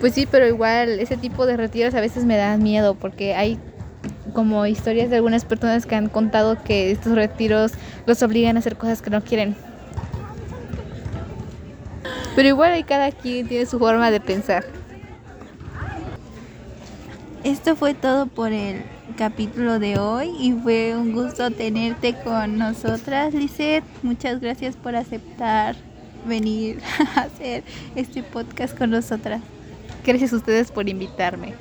Pues 0.00 0.14
sí, 0.14 0.26
pero 0.26 0.46
igual 0.48 0.98
ese 0.98 1.18
tipo 1.18 1.44
de 1.44 1.58
retiros 1.58 1.94
a 1.94 2.00
veces 2.00 2.24
me 2.24 2.38
dan 2.38 2.62
miedo 2.62 2.94
porque 2.94 3.34
hay 3.34 3.58
como 4.32 4.64
historias 4.64 5.10
de 5.10 5.16
algunas 5.16 5.44
personas 5.44 5.84
que 5.84 5.94
han 5.94 6.08
contado 6.08 6.62
que 6.62 6.90
estos 6.90 7.14
retiros 7.14 7.72
los 8.06 8.22
obligan 8.22 8.56
a 8.56 8.60
hacer 8.60 8.76
cosas 8.76 9.02
que 9.02 9.10
no 9.10 9.22
quieren. 9.22 9.54
Pero 12.34 12.48
igual 12.48 12.72
hay 12.72 12.84
cada 12.84 13.12
quien 13.12 13.46
tiene 13.46 13.66
su 13.66 13.78
forma 13.78 14.10
de 14.10 14.20
pensar. 14.20 14.64
Esto 17.44 17.76
fue 17.76 17.92
todo 17.92 18.26
por 18.26 18.52
el 18.52 18.82
capítulo 19.18 19.78
de 19.78 19.98
hoy 19.98 20.30
y 20.38 20.52
fue 20.52 20.96
un 20.96 21.12
gusto 21.12 21.50
tenerte 21.50 22.14
con 22.24 22.56
nosotras, 22.56 23.34
Lisette. 23.34 23.84
Muchas 24.02 24.40
gracias 24.40 24.76
por 24.76 24.96
aceptar 24.96 25.76
venir 26.26 26.80
a 27.16 27.22
hacer 27.22 27.64
este 27.94 28.22
podcast 28.22 28.76
con 28.78 28.90
nosotras. 28.90 29.42
Gracias 30.04 30.32
a 30.32 30.36
ustedes 30.36 30.70
por 30.70 30.88
invitarme. 30.88 31.54